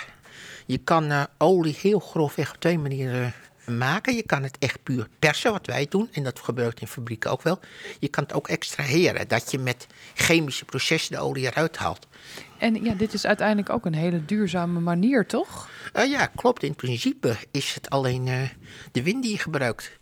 Je 0.65 0.77
kan 0.77 1.11
uh, 1.11 1.23
olie 1.37 1.77
heel 1.81 1.99
grofweg 1.99 2.49
op 2.49 2.57
twee 2.59 2.79
manieren 2.79 3.33
maken. 3.65 4.15
Je 4.15 4.23
kan 4.23 4.43
het 4.43 4.57
echt 4.57 4.83
puur 4.83 5.07
persen, 5.19 5.51
wat 5.51 5.65
wij 5.65 5.85
doen. 5.89 6.09
En 6.11 6.23
dat 6.23 6.39
gebeurt 6.39 6.81
in 6.81 6.87
fabrieken 6.87 7.31
ook 7.31 7.41
wel. 7.41 7.59
Je 7.99 8.07
kan 8.07 8.23
het 8.23 8.33
ook 8.33 8.47
extraheren, 8.47 9.27
dat 9.27 9.51
je 9.51 9.59
met 9.59 9.87
chemische 10.13 10.65
processen 10.65 11.11
de 11.11 11.21
olie 11.21 11.45
eruit 11.45 11.77
haalt. 11.77 12.07
En 12.57 12.83
ja, 12.83 12.93
dit 12.93 13.13
is 13.13 13.25
uiteindelijk 13.25 13.69
ook 13.69 13.85
een 13.85 13.93
hele 13.93 14.25
duurzame 14.25 14.79
manier, 14.79 15.25
toch? 15.25 15.69
Uh, 15.93 16.05
ja, 16.05 16.25
klopt. 16.25 16.63
In 16.63 16.75
principe 16.75 17.35
is 17.51 17.73
het 17.73 17.89
alleen 17.89 18.27
uh, 18.27 18.41
de 18.91 19.03
wind 19.03 19.23
die 19.23 19.31
je 19.31 19.37
gebruikt. 19.37 19.99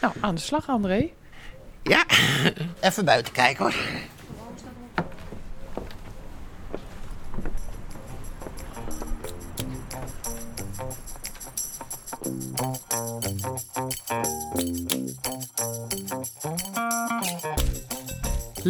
Nou, 0.00 0.14
aan 0.20 0.34
de 0.34 0.40
slag, 0.40 0.68
André. 0.68 1.10
Ja, 1.82 2.04
even 2.80 3.04
buiten 3.04 3.32
kijken 3.32 3.64
hoor. 3.64 3.74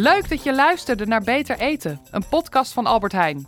Leuk 0.03 0.29
dat 0.29 0.43
je 0.43 0.53
luisterde 0.53 1.05
naar 1.05 1.21
Beter 1.21 1.59
Eten, 1.59 2.01
een 2.11 2.27
podcast 2.29 2.73
van 2.73 2.85
Albert 2.85 3.11
Heijn. 3.11 3.47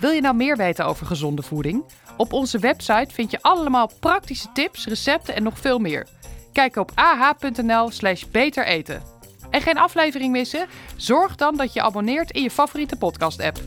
Wil 0.00 0.10
je 0.10 0.20
nou 0.20 0.34
meer 0.34 0.56
weten 0.56 0.86
over 0.86 1.06
gezonde 1.06 1.42
voeding? 1.42 1.84
Op 2.16 2.32
onze 2.32 2.58
website 2.58 3.14
vind 3.14 3.30
je 3.30 3.42
allemaal 3.42 3.90
praktische 4.00 4.48
tips, 4.52 4.86
recepten 4.86 5.34
en 5.34 5.42
nog 5.42 5.58
veel 5.58 5.78
meer. 5.78 6.06
Kijk 6.52 6.76
op 6.76 6.90
ah.nl/slash 6.94 8.24
beter 8.24 8.66
eten. 8.66 9.02
En 9.50 9.60
geen 9.60 9.78
aflevering 9.78 10.32
missen? 10.32 10.66
Zorg 10.96 11.36
dan 11.36 11.56
dat 11.56 11.72
je 11.72 11.82
abonneert 11.82 12.30
in 12.30 12.42
je 12.42 12.50
favoriete 12.50 12.96
podcast-app. 12.96 13.60